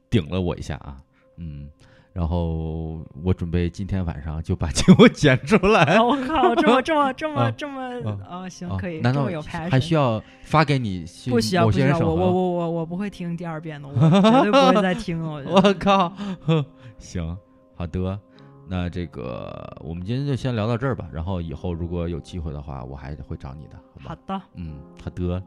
[0.09, 1.01] 顶了我一下啊，
[1.37, 1.69] 嗯，
[2.13, 5.99] 然后我准备今天晚上就把节目 剪出来。
[5.99, 11.99] 我靠，这么这么这么啊这么啊啊，行啊可以，难道有 passion，还需要发给你去不需要某不需要？
[11.99, 15.43] 我我我我我不会听第二遍的，我绝对不会再听了。
[15.45, 16.09] 我 我靠，
[16.41, 16.65] 哼
[16.97, 17.37] 行，
[17.75, 18.19] 好的，
[18.67, 21.07] 那这个我们今天就先聊到这儿吧。
[21.11, 24.17] 然后以后如果有机会的话，我还会找你的，好吧？
[24.27, 25.43] 好的，嗯，好的，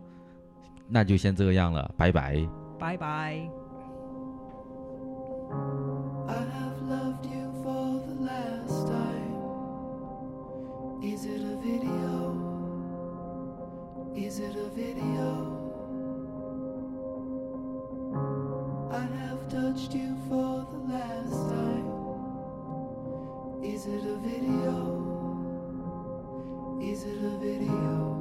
[0.86, 2.47] 那就先这个样了，拜拜。
[2.78, 3.58] 拜拜。
[23.78, 25.05] Is it a video?
[26.80, 28.18] Is it a video?